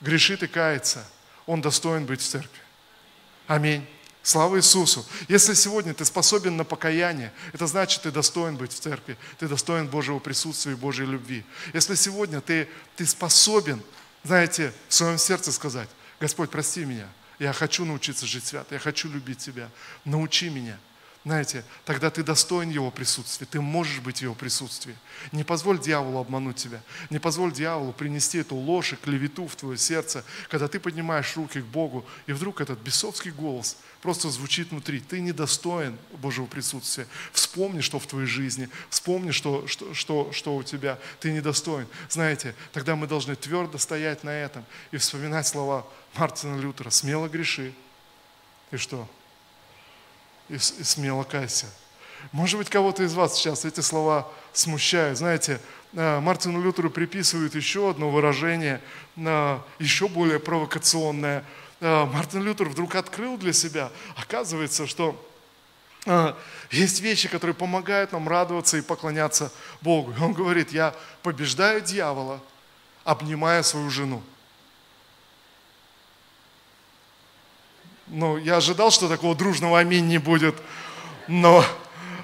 грешит 0.00 0.42
и 0.42 0.46
кается, 0.46 1.04
он 1.50 1.60
достоин 1.60 2.06
быть 2.06 2.20
в 2.20 2.28
церкви. 2.28 2.60
Аминь. 3.48 3.84
Слава 4.22 4.58
Иисусу. 4.58 5.04
Если 5.26 5.54
сегодня 5.54 5.94
ты 5.94 6.04
способен 6.04 6.56
на 6.56 6.62
покаяние, 6.62 7.32
это 7.52 7.66
значит, 7.66 8.02
ты 8.02 8.12
достоин 8.12 8.56
быть 8.56 8.72
в 8.72 8.78
церкви, 8.78 9.18
ты 9.36 9.48
достоин 9.48 9.88
Божьего 9.88 10.20
присутствия 10.20 10.72
и 10.72 10.76
Божьей 10.76 11.06
любви. 11.06 11.44
Если 11.74 11.96
сегодня 11.96 12.40
ты, 12.40 12.68
ты 12.94 13.04
способен, 13.04 13.82
знаете, 14.22 14.72
в 14.88 14.94
своем 14.94 15.18
сердце 15.18 15.50
сказать, 15.50 15.88
Господь, 16.20 16.50
прости 16.50 16.84
меня, 16.84 17.08
я 17.40 17.52
хочу 17.52 17.84
научиться 17.84 18.26
жить 18.26 18.46
свято, 18.46 18.76
я 18.76 18.78
хочу 18.78 19.10
любить 19.10 19.38
Тебя, 19.38 19.70
научи 20.04 20.50
меня– 20.50 20.78
знаете, 21.22 21.64
тогда 21.84 22.08
ты 22.08 22.22
достоин 22.22 22.70
Его 22.70 22.90
присутствия, 22.90 23.46
ты 23.46 23.60
можешь 23.60 24.00
быть 24.00 24.18
в 24.18 24.22
Его 24.22 24.34
присутствии. 24.34 24.96
Не 25.32 25.44
позволь 25.44 25.78
дьяволу 25.78 26.18
обмануть 26.18 26.56
тебя, 26.56 26.80
не 27.10 27.18
позволь 27.18 27.52
дьяволу 27.52 27.92
принести 27.92 28.38
эту 28.38 28.56
ложь 28.56 28.94
и 28.94 28.96
клевету 28.96 29.46
в 29.46 29.54
твое 29.54 29.76
сердце, 29.76 30.24
когда 30.48 30.66
ты 30.66 30.80
поднимаешь 30.80 31.36
руки 31.36 31.60
к 31.60 31.66
Богу, 31.66 32.06
и 32.26 32.32
вдруг 32.32 32.62
этот 32.62 32.78
бесовский 32.78 33.32
голос 33.32 33.76
просто 34.00 34.30
звучит 34.30 34.70
внутри. 34.70 35.00
Ты 35.00 35.20
недостоин 35.20 35.98
Божьего 36.12 36.46
присутствия. 36.46 37.06
Вспомни, 37.34 37.82
что 37.82 37.98
в 37.98 38.06
твоей 38.06 38.26
жизни, 38.26 38.70
вспомни, 38.88 39.30
что, 39.30 39.66
что, 39.66 39.92
что, 39.92 40.32
что 40.32 40.56
у 40.56 40.62
тебя. 40.62 40.98
Ты 41.20 41.32
недостоин. 41.32 41.86
Знаете, 42.08 42.54
тогда 42.72 42.96
мы 42.96 43.06
должны 43.06 43.36
твердо 43.36 43.76
стоять 43.76 44.24
на 44.24 44.30
этом 44.30 44.64
и 44.90 44.96
вспоминать 44.96 45.46
слова 45.46 45.86
Мартина 46.14 46.58
Лютера. 46.58 46.88
Смело 46.88 47.28
греши. 47.28 47.74
И 48.70 48.78
что? 48.78 49.06
И, 50.50 50.54
и 50.54 50.58
смело 50.58 51.22
кайся. 51.24 51.66
Может 52.32 52.58
быть, 52.58 52.68
кого-то 52.68 53.02
из 53.02 53.14
вас 53.14 53.36
сейчас 53.36 53.64
эти 53.64 53.80
слова 53.80 54.30
смущают. 54.52 55.18
Знаете, 55.18 55.60
э, 55.94 56.20
Мартину 56.20 56.60
Лютеру 56.62 56.90
приписывают 56.90 57.54
еще 57.54 57.90
одно 57.90 58.10
выражение, 58.10 58.80
э, 59.16 59.58
еще 59.78 60.08
более 60.08 60.38
провокационное. 60.38 61.44
Э, 61.80 62.04
Мартин 62.04 62.42
Лютер 62.42 62.68
вдруг 62.68 62.94
открыл 62.94 63.38
для 63.38 63.52
себя, 63.52 63.90
оказывается, 64.16 64.86
что 64.86 65.26
есть 66.70 67.00
вещи, 67.00 67.28
которые 67.28 67.54
помогают 67.54 68.12
нам 68.12 68.26
радоваться 68.26 68.78
и 68.78 68.80
поклоняться 68.80 69.52
Богу. 69.82 70.14
И 70.16 70.18
он 70.22 70.32
говорит, 70.32 70.72
я 70.72 70.94
побеждаю 71.22 71.82
дьявола, 71.82 72.40
обнимая 73.04 73.62
свою 73.62 73.90
жену. 73.90 74.22
Ну, 78.12 78.36
я 78.36 78.56
ожидал, 78.56 78.90
что 78.90 79.08
такого 79.08 79.36
дружного 79.36 79.78
аминь 79.78 80.08
не 80.08 80.18
будет, 80.18 80.56
но, 81.28 81.64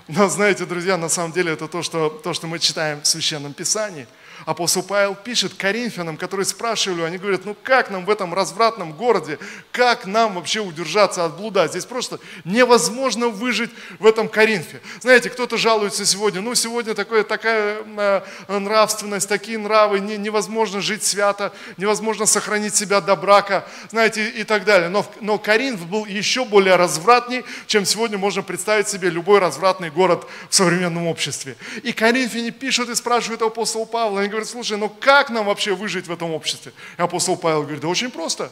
но 0.09 0.29
знаете, 0.29 0.67
друзья, 0.67 0.97
на 0.97 1.09
самом 1.09 1.33
деле 1.33 1.53
это 1.53 1.69
то, 1.69 1.83
что, 1.83 2.09
то, 2.09 2.35
что 2.35 2.49
мы 2.49 2.59
читаем 2.59 3.01
в 3.03 3.07
Священном 3.07 3.53
Писании– 3.53 4.07
апостол 4.45 4.83
Павел 4.83 5.15
пишет 5.15 5.55
коринфянам, 5.55 6.17
которые 6.17 6.47
спрашивали, 6.47 7.03
они 7.03 7.19
говорят, 7.19 7.45
ну 7.45 7.57
как 7.63 7.91
нам 7.91 8.05
в 8.05 8.11
этом 8.11 8.35
развратном 8.35 8.93
городе, 8.93 9.39
как 9.73 10.07
нам 10.07 10.35
вообще 10.35 10.61
удержаться 10.61 11.25
от 11.25 11.37
блуда? 11.37 11.67
Здесь 11.69 11.85
просто 11.85 12.21
невозможно 12.45 13.29
выжить 13.29 13.71
в 13.99 14.07
этом 14.07 14.29
Коринфе. 14.29 14.81
Знаете, 15.01 15.31
кто-то 15.31 15.57
жалуется 15.57 16.05
сегодня, 16.05 16.41
ну 16.41 16.55
сегодня 16.55 16.95
такое, 16.95 17.25
такая 17.25 17.79
э, 17.85 18.23
нравственность, 18.49 19.29
такие 19.29 19.59
нравы, 19.59 20.01
не, 20.01 20.17
невозможно 20.17 20.81
жить 20.81 21.03
свято, 21.03 21.53
невозможно 21.77 22.27
сохранить 22.27 22.75
себя 22.75 23.01
до 23.01 23.17
брака, 23.17 23.67
знаете, 23.91 24.29
и 24.29 24.45
так 24.45 24.65
далее. 24.65 24.89
Но, 24.89 25.07
но 25.21 25.39
Коринф 25.39 25.87
был 25.87 26.05
еще 26.05 26.45
более 26.45 26.77
развратней, 26.77 27.45
чем 27.67 27.85
сегодня 27.85 28.19
можно 28.19 28.43
представить 28.43 28.89
себе 28.89 29.11
любой 29.11 29.39
развратный 29.39 29.91
город 29.91 30.27
в 30.51 30.55
современном 30.55 31.07
обществе. 31.07 31.57
И 31.83 31.93
коринфяне 31.93 32.51
пишут 32.51 32.89
и 32.89 32.95
спрашивают 32.95 33.43
апостола 33.43 33.85
Павла, 33.85 34.26
они 34.27 34.31
говорят, 34.31 34.49
слушай, 34.49 34.77
ну 34.77 34.89
как 34.89 35.31
нам 35.31 35.47
вообще 35.47 35.75
выжить 35.75 36.09
в 36.09 36.13
этом 36.13 36.33
обществе? 36.33 36.73
И 36.99 37.03
апостол 37.03 37.37
Павел 37.37 37.63
говорит, 37.63 37.81
да 37.81 37.87
очень 37.87 38.11
просто. 38.11 38.51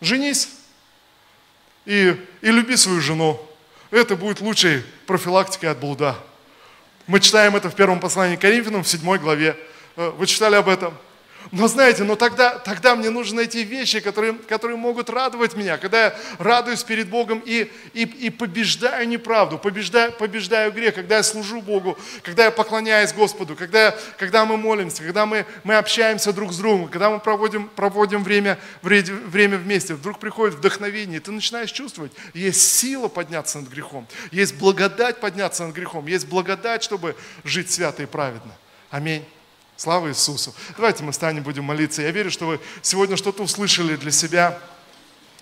Женись 0.00 0.50
и, 1.84 2.16
и 2.40 2.46
люби 2.46 2.76
свою 2.76 3.00
жену. 3.00 3.44
Это 3.90 4.14
будет 4.14 4.40
лучшей 4.40 4.84
профилактикой 5.06 5.70
от 5.70 5.80
блуда. 5.80 6.16
Мы 7.08 7.18
читаем 7.18 7.56
это 7.56 7.70
в 7.70 7.74
первом 7.74 7.98
послании 7.98 8.36
к 8.36 8.40
Коринфянам 8.40 8.84
в 8.84 8.88
седьмой 8.88 9.18
главе. 9.18 9.56
Э, 9.96 10.10
вы 10.10 10.28
читали 10.28 10.54
об 10.54 10.68
этом? 10.68 10.96
Но 11.50 11.68
знаете, 11.68 12.04
но 12.04 12.16
тогда, 12.16 12.58
тогда 12.58 12.94
мне 12.94 13.10
нужно 13.10 13.36
найти 13.36 13.64
вещи, 13.64 14.00
которые, 14.00 14.34
которые 14.34 14.76
могут 14.76 15.10
радовать 15.10 15.56
меня, 15.56 15.76
когда 15.76 16.04
я 16.06 16.14
радуюсь 16.38 16.82
перед 16.82 17.08
Богом 17.08 17.42
и, 17.44 17.70
и, 17.92 18.04
и 18.04 18.30
побеждаю 18.30 19.08
неправду, 19.08 19.58
побеждаю, 19.58 20.12
побеждаю 20.12 20.72
грех, 20.72 20.94
когда 20.94 21.16
я 21.16 21.22
служу 21.22 21.60
Богу, 21.60 21.98
когда 22.22 22.44
я 22.44 22.50
поклоняюсь 22.50 23.12
Господу, 23.12 23.56
когда, 23.56 23.94
когда 24.18 24.44
мы 24.44 24.56
молимся, 24.56 25.02
когда 25.02 25.26
мы, 25.26 25.44
мы 25.64 25.76
общаемся 25.76 26.32
друг 26.32 26.52
с 26.52 26.58
другом, 26.58 26.88
когда 26.88 27.10
мы 27.10 27.18
проводим, 27.18 27.68
проводим 27.68 28.22
время, 28.22 28.58
время 28.82 29.58
вместе, 29.58 29.94
вдруг 29.94 30.18
приходит 30.18 30.56
вдохновение, 30.56 31.18
и 31.18 31.20
ты 31.20 31.32
начинаешь 31.32 31.72
чувствовать, 31.72 32.12
есть 32.34 32.62
сила 32.62 33.08
подняться 33.08 33.58
над 33.58 33.68
грехом, 33.68 34.06
есть 34.30 34.54
благодать 34.54 35.20
подняться 35.20 35.66
над 35.66 35.74
грехом, 35.74 36.06
есть 36.06 36.28
благодать, 36.28 36.82
чтобы 36.82 37.16
жить 37.44 37.70
свято 37.70 38.02
и 38.02 38.06
праведно. 38.06 38.52
Аминь. 38.90 39.24
Слава 39.76 40.10
Иисусу. 40.10 40.54
Давайте 40.76 41.02
мы 41.02 41.12
станем, 41.12 41.42
будем 41.42 41.64
молиться. 41.64 42.02
Я 42.02 42.10
верю, 42.10 42.30
что 42.30 42.46
вы 42.46 42.60
сегодня 42.82 43.16
что-то 43.16 43.42
услышали 43.42 43.96
для 43.96 44.10
себя. 44.10 44.58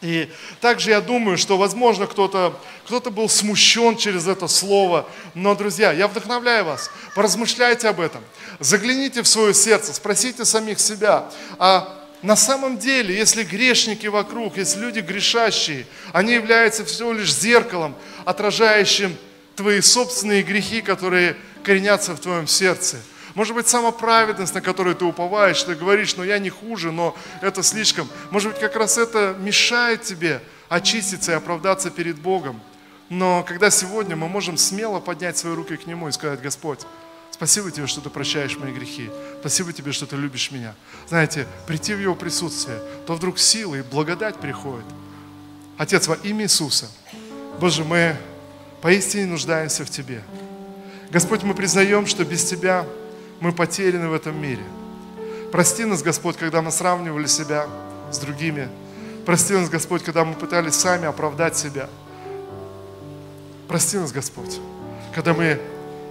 И 0.01 0.31
также 0.63 0.91
я 0.91 1.01
думаю, 1.01 1.37
что, 1.37 1.59
возможно, 1.59 2.07
кто-то 2.07 2.59
кто 2.87 3.11
был 3.11 3.29
смущен 3.29 3.97
через 3.97 4.27
это 4.27 4.49
слово. 4.49 5.07
Но, 5.35 5.55
друзья, 5.55 5.93
я 5.93 6.09
вдохновляю 6.09 6.65
вас. 6.65 6.91
Поразмышляйте 7.15 7.89
об 7.89 8.01
этом. 8.01 8.23
Загляните 8.61 9.23
в 9.23 9.29
свое 9.29 9.53
сердце, 9.53 9.93
спросите 9.93 10.45
самих 10.45 10.81
себя, 10.81 11.31
а 11.59 11.97
на 12.23 12.37
самом 12.37 12.79
деле, 12.79 13.17
если 13.17 13.45
грешники 13.45 14.07
вокруг, 14.07 14.57
если 14.57 14.81
люди 14.81 15.01
грешащие, 15.01 15.87
они 16.13 16.35
являются 16.35 16.85
всего 16.85 17.13
лишь 17.13 17.33
зеркалом, 17.33 17.95
отражающим 18.25 19.17
твои 19.57 19.81
собственные 19.81 20.43
грехи, 20.43 20.83
которые 20.83 21.37
коренятся 21.63 22.15
в 22.15 22.21
твоем 22.21 22.47
сердце– 22.47 22.97
может 23.35 23.55
быть, 23.55 23.69
самоправедность, 23.69 24.55
на 24.55 24.61
которую 24.61 24.97
ты 24.97 25.05
уповаешь, 25.05 25.63
ты 25.63 25.75
говоришь, 25.75 26.17
но 26.17 26.23
«Ну, 26.23 26.29
я 26.29 26.39
не 26.39 26.51
хуже, 26.51 26.91
но 26.91 27.17
это 27.41 27.63
слишком. 27.63 28.09
Может 28.31 28.53
быть, 28.53 28.61
как 28.61 28.77
раз 28.77 28.99
это 28.99 29.37
мешает 29.39 30.03
тебе 30.03 30.43
очиститься 30.69 31.33
и 31.33 31.35
оправдаться 31.35 31.91
перед 31.91 32.19
Богом. 32.19 32.61
Но 33.09 33.45
когда 33.47 33.71
сегодня 33.71 34.17
мы 34.17 34.29
можем 34.29 34.57
смело 34.57 35.01
поднять 35.01 35.37
свои 35.37 35.55
руки 35.55 35.77
к 35.77 35.87
Нему 35.87 36.09
и 36.09 36.13
сказать, 36.13 36.41
Господь, 36.41 36.81
спасибо 37.31 37.71
Тебе, 37.71 37.87
что 37.87 38.01
Ты 38.01 38.09
прощаешь 38.09 38.57
мои 38.57 38.73
грехи. 38.73 39.11
Спасибо 39.41 39.73
Тебе, 39.73 39.93
что 39.93 40.07
Ты 40.07 40.17
любишь 40.17 40.51
меня. 40.53 40.75
Знаете, 41.09 41.47
прийти 41.67 41.95
в 41.95 42.01
Его 42.01 42.15
присутствие, 42.15 42.81
то 43.07 43.15
вдруг 43.15 43.39
сила 43.39 43.75
и 43.75 43.83
благодать 43.83 44.37
приходит. 44.37 44.87
Отец, 45.77 46.07
во 46.07 46.15
имя 46.17 46.45
Иисуса, 46.45 46.89
Боже, 47.59 47.85
мы 47.85 48.17
поистине 48.81 49.27
нуждаемся 49.27 49.85
в 49.85 49.91
Тебе. 49.91 50.23
Господь, 51.11 51.43
мы 51.43 51.55
признаем, 51.55 52.07
что 52.07 52.25
без 52.25 52.45
Тебя 52.45 52.87
мы 53.41 53.53
потеряны 53.53 54.09
в 54.09 54.15
этом 54.15 54.41
мире. 54.41 54.63
Прости 55.51 55.85
нас, 55.85 56.03
Господь, 56.03 56.37
когда 56.37 56.63
мы 56.63 56.71
сравнивали 56.71 57.27
себя 57.27 57.67
с 58.13 58.19
другими. 58.19 58.69
Прости 59.27 59.55
нас, 59.55 59.69
Господь, 59.69 60.05
когда 60.05 60.25
мы 60.25 60.35
пытались 60.35 60.75
сами 60.75 61.07
оправдать 61.07 61.57
себя. 61.57 61.89
Прости 63.67 63.97
нас, 63.97 64.13
Господь, 64.13 64.61
когда 65.15 65.33
мы 65.33 65.61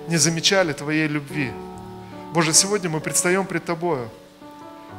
не 0.07 0.17
замечали 0.17 0.73
Твоей 0.73 1.07
любви. 1.07 1.51
Боже, 2.33 2.53
сегодня 2.53 2.89
мы 2.89 2.99
предстаем 2.99 3.45
пред 3.45 3.65
Тобою, 3.65 4.09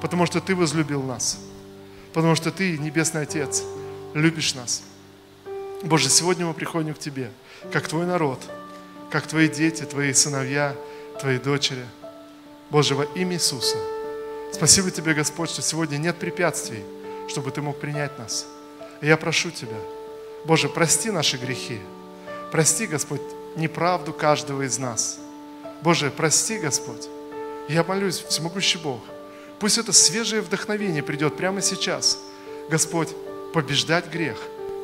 потому 0.00 0.26
что 0.26 0.40
Ты 0.40 0.54
возлюбил 0.54 1.02
нас, 1.02 1.38
потому 2.12 2.34
что 2.34 2.50
Ты, 2.50 2.78
Небесный 2.78 3.22
Отец, 3.22 3.62
любишь 4.14 4.54
нас. 4.54 4.82
Боже, 5.82 6.08
сегодня 6.08 6.46
мы 6.46 6.54
приходим 6.54 6.94
к 6.94 6.98
Тебе, 6.98 7.30
как 7.72 7.88
Твой 7.88 8.06
народ, 8.06 8.40
как 9.10 9.26
Твои 9.26 9.48
дети, 9.48 9.84
Твои 9.84 10.12
сыновья, 10.12 10.74
Твои 11.18 11.38
дочери– 11.38 11.84
Боже, 12.70 12.94
во 12.94 13.04
имя 13.04 13.34
Иисуса, 13.34 13.76
спасибо 14.52 14.90
Тебе, 14.90 15.12
Господь, 15.14 15.50
что 15.50 15.60
сегодня 15.60 15.96
нет 15.96 16.16
препятствий, 16.16 16.84
чтобы 17.28 17.50
Ты 17.50 17.62
мог 17.62 17.78
принять 17.78 18.16
нас. 18.18 18.46
И 19.00 19.06
я 19.06 19.16
прошу 19.16 19.50
Тебя, 19.50 19.76
Боже, 20.44 20.68
прости 20.68 21.10
наши 21.10 21.36
грехи. 21.36 21.80
Прости, 22.50 22.86
Господь, 22.86 23.20
неправду 23.56 24.12
каждого 24.12 24.62
из 24.62 24.78
нас. 24.78 25.18
Боже, 25.82 26.10
прости, 26.10 26.58
Господь. 26.58 27.08
Я 27.68 27.84
молюсь, 27.84 28.18
всемогущий 28.18 28.78
Бог, 28.78 29.00
пусть 29.60 29.78
это 29.78 29.92
свежее 29.92 30.40
вдохновение 30.40 31.02
придет 31.02 31.36
прямо 31.36 31.62
сейчас. 31.62 32.18
Господь, 32.68 33.08
побеждать 33.52 34.10
грех, 34.10 34.36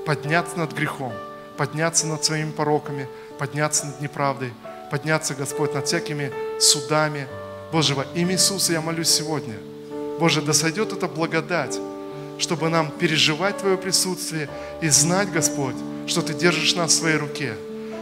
подняться 0.06 0.56
над 0.58 0.72
грехом, 0.72 1.12
подняться 1.56 2.06
над 2.06 2.24
своими 2.24 2.52
пороками, 2.52 3.08
подняться 3.38 3.86
над 3.86 4.00
неправдой, 4.00 4.52
подняться, 4.90 5.34
Господь, 5.34 5.74
над 5.74 5.86
всякими 5.86 6.32
судами. 6.60 7.26
Боже, 7.72 7.94
во 7.94 8.04
имя 8.14 8.34
Иисуса 8.34 8.72
я 8.72 8.80
молюсь 8.80 9.08
сегодня. 9.08 9.56
Боже, 10.18 10.40
да 10.40 10.52
сойдет 10.52 10.92
эта 10.92 11.08
благодать, 11.08 11.78
чтобы 12.38 12.68
нам 12.68 12.90
переживать 12.90 13.58
Твое 13.58 13.76
присутствие 13.76 14.48
и 14.80 14.88
знать, 14.88 15.30
Господь, 15.30 15.74
что 16.06 16.22
Ты 16.22 16.34
держишь 16.34 16.74
нас 16.74 16.92
в 16.92 16.96
своей 16.96 17.16
руке. 17.16 17.54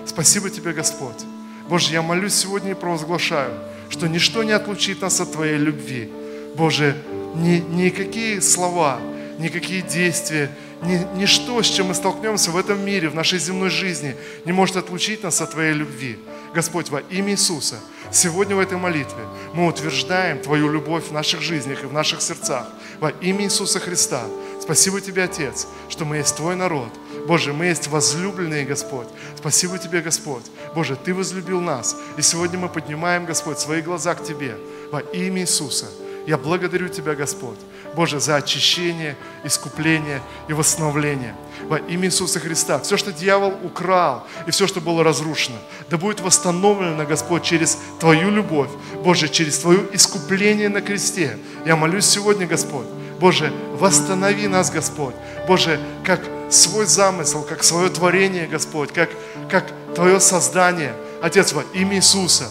Спасибо 0.07 0.51
Тебе, 0.51 0.73
Господь. 0.73 1.25
Боже, 1.69 1.93
я 1.93 2.03
молюсь 2.03 2.35
сегодня 2.35 2.73
и 2.73 2.75
провозглашаю, 2.75 3.53
что 3.89 4.07
ничто 4.07 4.43
не 4.43 4.53
отлучит 4.53 5.01
нас 5.01 5.21
от 5.21 5.33
Твоей 5.33 5.57
любви. 5.57 6.11
Боже, 6.57 6.97
ни, 7.35 7.59
никакие 7.59 8.41
слова, 8.43 9.01
никакие 9.39 9.83
действия, 9.83 10.51
ни, 10.83 11.01
ничто, 11.17 11.62
с 11.62 11.67
чем 11.67 11.89
мы 11.89 11.95
столкнемся 11.95 12.51
в 12.51 12.57
этом 12.57 12.85
мире, 12.85 13.09
в 13.09 13.15
нашей 13.15 13.39
земной 13.39 13.71
жизни, 13.71 14.15
не 14.45 14.53
может 14.53 14.77
отлучить 14.77 15.23
нас 15.23 15.41
от 15.41 15.53
Твоей 15.53 15.73
любви. 15.73 16.19
Господь, 16.55 16.91
во 16.91 17.01
имя 17.01 17.33
Иисуса, 17.33 17.81
сегодня 18.15 18.57
в 18.57 18.61
этой 18.61 18.79
молитве 18.79 19.25
мы 19.53 19.67
утверждаем 19.67 20.39
Твою 20.39 20.71
любовь 20.71 21.09
в 21.09 21.12
наших 21.12 21.41
жизнях 21.41 21.83
и 21.83 21.87
в 21.87 21.93
наших 21.93 22.23
сердцах. 22.23 22.67
Во 23.01 23.11
имя 23.11 23.45
Иисуса 23.45 23.81
Христа. 23.81 24.23
Спасибо 24.61 25.01
Тебе, 25.01 25.25
Отец, 25.25 25.67
что 25.89 26.05
мы 26.05 26.17
есть 26.17 26.37
Твой 26.37 26.57
народ. 26.57 26.89
Боже, 27.27 27.53
мы 27.53 27.67
есть 27.67 27.89
возлюбленные, 27.89 28.65
Господь. 28.65 29.09
Спасибо 29.37 29.79
Тебе, 29.79 30.01
Господь. 30.01 30.45
Боже, 30.75 30.97
Ты 30.97 31.12
возлюбил 31.15 31.61
нас. 31.61 31.97
И 32.17 32.23
сегодня 32.23 32.59
мы 32.59 32.69
поднимаем, 32.69 33.25
Господь, 33.25 33.59
свои 33.59 33.83
глаза 33.83 34.15
к 34.15 34.25
Тебе. 34.25 34.57
Во 34.91 35.01
имя 35.01 35.43
Иисуса. 35.43 35.87
Я 36.27 36.39
благодарю 36.39 36.89
Тебя, 36.89 37.14
Господь, 37.14 37.59
Боже, 37.95 38.18
за 38.18 38.37
очищение, 38.37 39.16
искупление 39.45 40.22
и 40.49 40.55
восстановление. 40.55 41.35
Во 41.68 41.79
имя 41.79 42.07
Иисуса 42.07 42.41
Христа. 42.41 42.79
Все, 42.81 42.97
что 42.97 43.12
дьявол 43.12 43.55
украл 43.62 44.27
и 44.47 44.51
все, 44.51 44.66
что 44.66 44.81
было 44.81 45.05
разрушено, 45.05 45.57
да 45.91 45.99
будет 45.99 46.20
восстановлено, 46.20 47.05
Господь, 47.05 47.43
через 47.43 47.79
Твою 48.01 48.31
любовь, 48.31 48.70
Боже, 49.05 49.29
через 49.29 49.59
Твое 49.59 49.81
искупление 49.93 50.68
на 50.68 50.81
кресте. 50.81 51.39
Я 51.66 51.77
молюсь 51.77 52.07
сегодня, 52.07 52.47
Господь, 52.47 52.87
Боже, 53.20 53.53
восстанови 53.75 54.49
нас, 54.49 54.70
Господь. 54.70 55.14
Боже, 55.47 55.79
как 56.05 56.20
свой 56.51 56.87
замысел, 56.87 57.43
как 57.43 57.62
свое 57.62 57.89
творение, 57.91 58.47
Господь, 58.47 58.93
как, 58.93 59.11
как 59.51 59.70
Твое 59.95 60.20
создание. 60.20 60.95
Отец, 61.22 61.53
во 61.53 61.62
имя 61.75 61.97
Иисуса. 61.97 62.51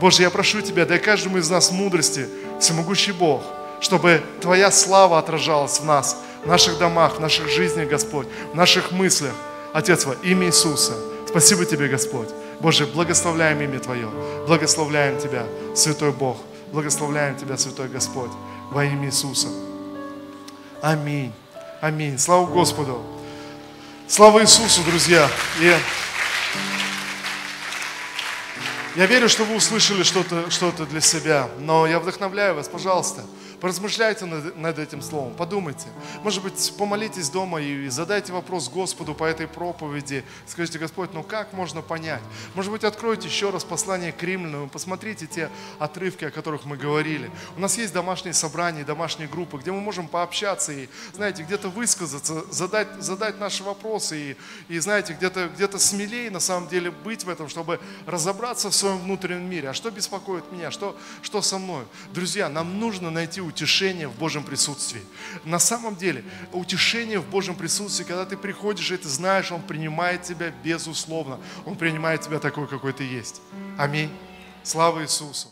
Боже, 0.00 0.22
я 0.22 0.30
прошу 0.30 0.60
Тебя, 0.60 0.84
дай 0.84 0.98
каждому 0.98 1.38
из 1.38 1.48
нас 1.48 1.70
мудрости, 1.70 2.28
всемогущий 2.60 3.12
Бог, 3.12 3.42
чтобы 3.80 4.22
Твоя 4.40 4.70
слава 4.70 5.18
отражалась 5.18 5.80
в 5.80 5.84
нас, 5.84 6.16
в 6.44 6.48
наших 6.48 6.78
домах, 6.78 7.16
в 7.16 7.20
наших 7.20 7.48
жизнях, 7.48 7.88
Господь, 7.88 8.26
в 8.52 8.56
наших 8.56 8.92
мыслях. 8.92 9.32
Отец, 9.72 10.04
во 10.04 10.14
имя 10.22 10.46
Иисуса. 10.46 10.94
Спасибо 11.28 11.64
Тебе, 11.64 11.88
Господь. 11.88 12.28
Боже, 12.60 12.86
благословляем 12.86 13.60
имя 13.60 13.78
Твое. 13.78 14.08
Благословляем 14.46 15.18
Тебя, 15.18 15.44
Святой 15.74 16.12
Бог. 16.12 16.38
Благословляем 16.72 17.36
Тебя, 17.36 17.56
Святой 17.56 17.88
Господь, 17.88 18.30
во 18.70 18.84
имя 18.84 19.06
Иисуса. 19.06 19.48
Аминь. 20.80 21.32
Аминь. 21.80 22.18
Слава 22.18 22.46
Господу. 22.46 23.02
Слава 24.08 24.40
Иисусу, 24.42 24.82
друзья. 24.84 25.28
И 25.60 25.74
я 28.96 29.06
верю, 29.06 29.28
что 29.28 29.44
вы 29.44 29.56
услышали 29.56 30.02
что-то 30.02 30.50
что 30.50 30.72
для 30.86 31.00
себя, 31.00 31.48
но 31.60 31.86
я 31.86 32.00
вдохновляю 32.00 32.54
вас, 32.54 32.68
пожалуйста, 32.68 33.22
Поразмышляйте 33.60 34.24
над, 34.26 34.56
над 34.56 34.78
этим 34.78 35.02
словом, 35.02 35.34
подумайте. 35.34 35.86
Может 36.22 36.42
быть, 36.42 36.74
помолитесь 36.76 37.30
дома 37.30 37.60
и 37.60 37.88
задайте 37.88 38.32
вопрос 38.32 38.68
Господу 38.68 39.14
по 39.14 39.24
этой 39.24 39.46
проповеди. 39.46 40.24
Скажите, 40.46 40.78
Господь, 40.78 41.14
ну 41.14 41.22
как 41.22 41.52
можно 41.52 41.82
понять? 41.82 42.22
Может 42.54 42.70
быть, 42.70 42.84
откройте 42.84 43.28
еще 43.28 43.50
раз 43.50 43.64
послание 43.64 44.12
к 44.12 44.22
римлянам, 44.22 44.68
посмотрите 44.68 45.26
те 45.26 45.50
отрывки, 45.78 46.24
о 46.24 46.30
которых 46.30 46.64
мы 46.64 46.76
говорили. 46.76 47.30
У 47.56 47.60
нас 47.60 47.78
есть 47.78 47.92
домашние 47.92 48.34
собрания, 48.34 48.84
домашние 48.84 49.28
группы, 49.28 49.58
где 49.58 49.72
мы 49.72 49.80
можем 49.80 50.08
пообщаться 50.08 50.72
и, 50.72 50.88
знаете, 51.14 51.42
где-то 51.42 51.68
высказаться, 51.68 52.44
задать, 52.52 52.88
задать 53.00 53.38
наши 53.40 53.62
вопросы 53.62 54.36
и, 54.68 54.74
и 54.74 54.78
знаете, 54.78 55.14
где-то 55.14 55.48
где 55.48 55.66
смелее 55.78 56.30
на 56.30 56.40
самом 56.40 56.68
деле 56.68 56.90
быть 56.90 57.24
в 57.24 57.28
этом, 57.28 57.48
чтобы 57.48 57.80
разобраться 58.06 58.70
в 58.70 58.74
своем 58.74 58.98
внутреннем 58.98 59.48
мире. 59.48 59.70
А 59.70 59.74
что 59.74 59.90
беспокоит 59.90 60.50
меня? 60.52 60.70
Что, 60.70 60.96
что 61.22 61.42
со 61.42 61.58
мной? 61.58 61.84
Друзья, 62.12 62.48
нам 62.48 62.78
нужно 62.78 63.10
найти 63.10 63.40
утешение 63.46 64.08
в 64.08 64.14
Божьем 64.16 64.44
присутствии. 64.44 65.02
На 65.44 65.58
самом 65.58 65.96
деле, 65.96 66.24
утешение 66.52 67.18
в 67.18 67.28
Божьем 67.28 67.54
присутствии, 67.54 68.04
когда 68.04 68.24
ты 68.24 68.36
приходишь, 68.36 68.90
и 68.90 68.96
ты 68.96 69.08
знаешь, 69.08 69.52
Он 69.52 69.62
принимает 69.62 70.22
тебя 70.22 70.52
безусловно. 70.64 71.38
Он 71.64 71.76
принимает 71.76 72.22
тебя 72.22 72.38
такой, 72.38 72.66
какой 72.66 72.92
ты 72.92 73.04
есть. 73.04 73.40
Аминь. 73.78 74.10
Слава 74.62 75.02
Иисусу. 75.02 75.48